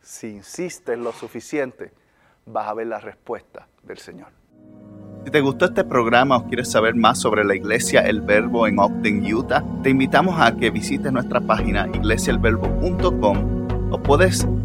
si 0.00 0.28
insistes 0.28 0.96
lo 0.96 1.10
suficiente, 1.12 1.90
vas 2.46 2.68
a 2.68 2.74
ver 2.74 2.86
la 2.86 3.00
respuesta 3.00 3.66
del 3.82 3.98
Señor. 3.98 4.28
Si 5.24 5.32
te 5.32 5.40
gustó 5.40 5.64
este 5.64 5.82
programa 5.82 6.36
o 6.36 6.46
quieres 6.46 6.70
saber 6.70 6.94
más 6.94 7.18
sobre 7.18 7.42
la 7.42 7.56
iglesia 7.56 8.02
El 8.02 8.20
Verbo 8.20 8.68
en 8.68 8.78
Ogden, 8.78 9.34
Utah, 9.34 9.64
te 9.82 9.90
invitamos 9.90 10.40
a 10.40 10.54
que 10.54 10.70
visites 10.70 11.10
nuestra 11.10 11.40
página 11.40 11.88
iglesiaelverbo.com 11.92 13.90
o 13.90 14.00
puedes 14.00 14.46